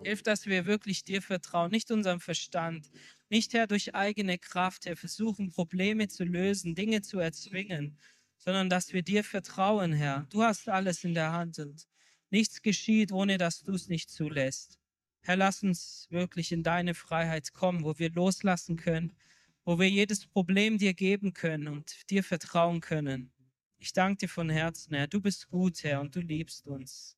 Hilf, 0.02 0.22
dass 0.22 0.46
wir 0.46 0.66
wirklich 0.66 1.04
dir 1.04 1.22
vertrauen, 1.22 1.70
nicht 1.70 1.90
unserem 1.90 2.20
Verstand, 2.20 2.90
nicht, 3.28 3.54
Herr, 3.54 3.66
durch 3.66 3.94
eigene 3.94 4.38
Kraft, 4.38 4.86
Herr, 4.86 4.96
versuchen, 4.96 5.50
Probleme 5.50 6.08
zu 6.08 6.24
lösen, 6.24 6.74
Dinge 6.74 7.02
zu 7.02 7.18
erzwingen, 7.18 7.98
sondern 8.36 8.68
dass 8.68 8.92
wir 8.92 9.02
dir 9.02 9.24
vertrauen, 9.24 9.92
Herr. 9.92 10.26
Du 10.30 10.42
hast 10.42 10.68
alles 10.68 11.02
in 11.02 11.14
der 11.14 11.32
Hand 11.32 11.58
und 11.58 11.88
nichts 12.30 12.62
geschieht, 12.62 13.10
ohne 13.10 13.38
dass 13.38 13.62
du 13.62 13.72
es 13.72 13.88
nicht 13.88 14.10
zulässt. 14.10 14.78
Herr, 15.22 15.36
lass 15.36 15.62
uns 15.64 16.06
wirklich 16.10 16.52
in 16.52 16.62
deine 16.62 16.94
Freiheit 16.94 17.52
kommen, 17.52 17.82
wo 17.82 17.98
wir 17.98 18.10
loslassen 18.10 18.76
können, 18.76 19.16
wo 19.64 19.78
wir 19.80 19.90
jedes 19.90 20.26
Problem 20.26 20.78
dir 20.78 20.94
geben 20.94 21.32
können 21.32 21.66
und 21.66 22.08
dir 22.10 22.22
vertrauen 22.22 22.80
können. 22.80 23.32
Ich 23.78 23.92
danke 23.92 24.18
dir 24.18 24.28
von 24.28 24.48
Herzen, 24.50 24.94
Herr. 24.94 25.08
Du 25.08 25.20
bist 25.20 25.48
gut, 25.48 25.82
Herr, 25.82 26.00
und 26.00 26.14
du 26.14 26.20
liebst 26.20 26.68
uns. 26.68 27.16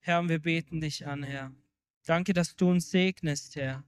Herr, 0.00 0.20
und 0.20 0.28
wir 0.28 0.38
beten 0.40 0.80
dich 0.80 1.06
an, 1.06 1.22
Herr. 1.22 1.54
Danke, 2.08 2.32
dass 2.32 2.56
du 2.56 2.70
uns 2.70 2.90
segnest, 2.90 3.54
Herr. 3.56 3.84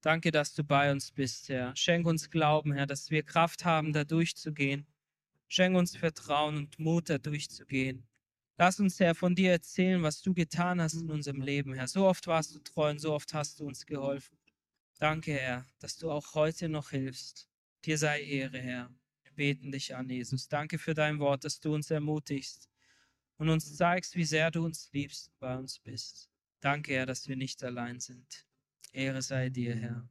Danke, 0.00 0.30
dass 0.30 0.54
du 0.54 0.64
bei 0.64 0.90
uns 0.90 1.12
bist, 1.12 1.50
Herr. 1.50 1.76
Schenk 1.76 2.06
uns 2.06 2.30
Glauben, 2.30 2.72
Herr, 2.72 2.86
dass 2.86 3.10
wir 3.10 3.22
Kraft 3.22 3.66
haben, 3.66 3.92
da 3.92 4.04
durchzugehen. 4.04 4.86
Schenk 5.46 5.76
uns 5.76 5.94
Vertrauen 5.94 6.56
und 6.56 6.78
Mut, 6.78 7.10
da 7.10 7.18
durchzugehen. 7.18 8.08
Lass 8.56 8.80
uns, 8.80 8.98
Herr, 9.00 9.14
von 9.14 9.34
dir 9.34 9.50
erzählen, 9.50 10.02
was 10.02 10.22
du 10.22 10.32
getan 10.32 10.80
hast 10.80 10.94
in 10.94 11.10
unserem 11.10 11.42
Leben, 11.42 11.74
Herr. 11.74 11.88
So 11.88 12.06
oft 12.06 12.26
warst 12.26 12.54
du 12.54 12.58
treu 12.60 12.88
und 12.88 13.00
so 13.00 13.12
oft 13.12 13.34
hast 13.34 13.60
du 13.60 13.66
uns 13.66 13.84
geholfen. 13.84 14.38
Danke, 14.98 15.34
Herr, 15.34 15.66
dass 15.78 15.98
du 15.98 16.10
auch 16.10 16.34
heute 16.34 16.70
noch 16.70 16.88
hilfst. 16.88 17.50
Dir 17.84 17.98
sei 17.98 18.22
Ehre, 18.22 18.60
Herr. 18.60 18.90
Wir 19.24 19.32
beten 19.32 19.70
dich 19.70 19.94
an, 19.94 20.08
Jesus. 20.08 20.48
Danke 20.48 20.78
für 20.78 20.94
dein 20.94 21.18
Wort, 21.18 21.44
dass 21.44 21.60
du 21.60 21.74
uns 21.74 21.90
ermutigst 21.90 22.70
und 23.36 23.50
uns 23.50 23.76
zeigst, 23.76 24.16
wie 24.16 24.24
sehr 24.24 24.50
du 24.50 24.64
uns 24.64 24.90
liebst 24.94 25.28
und 25.28 25.38
bei 25.38 25.58
uns 25.58 25.78
bist. 25.78 26.30
Danke, 26.60 26.94
Herr, 26.94 27.06
dass 27.06 27.28
wir 27.28 27.36
nicht 27.36 27.62
allein 27.64 28.00
sind. 28.00 28.46
Ehre 28.92 29.22
sei 29.22 29.48
dir, 29.50 29.74
Herr. 29.76 30.08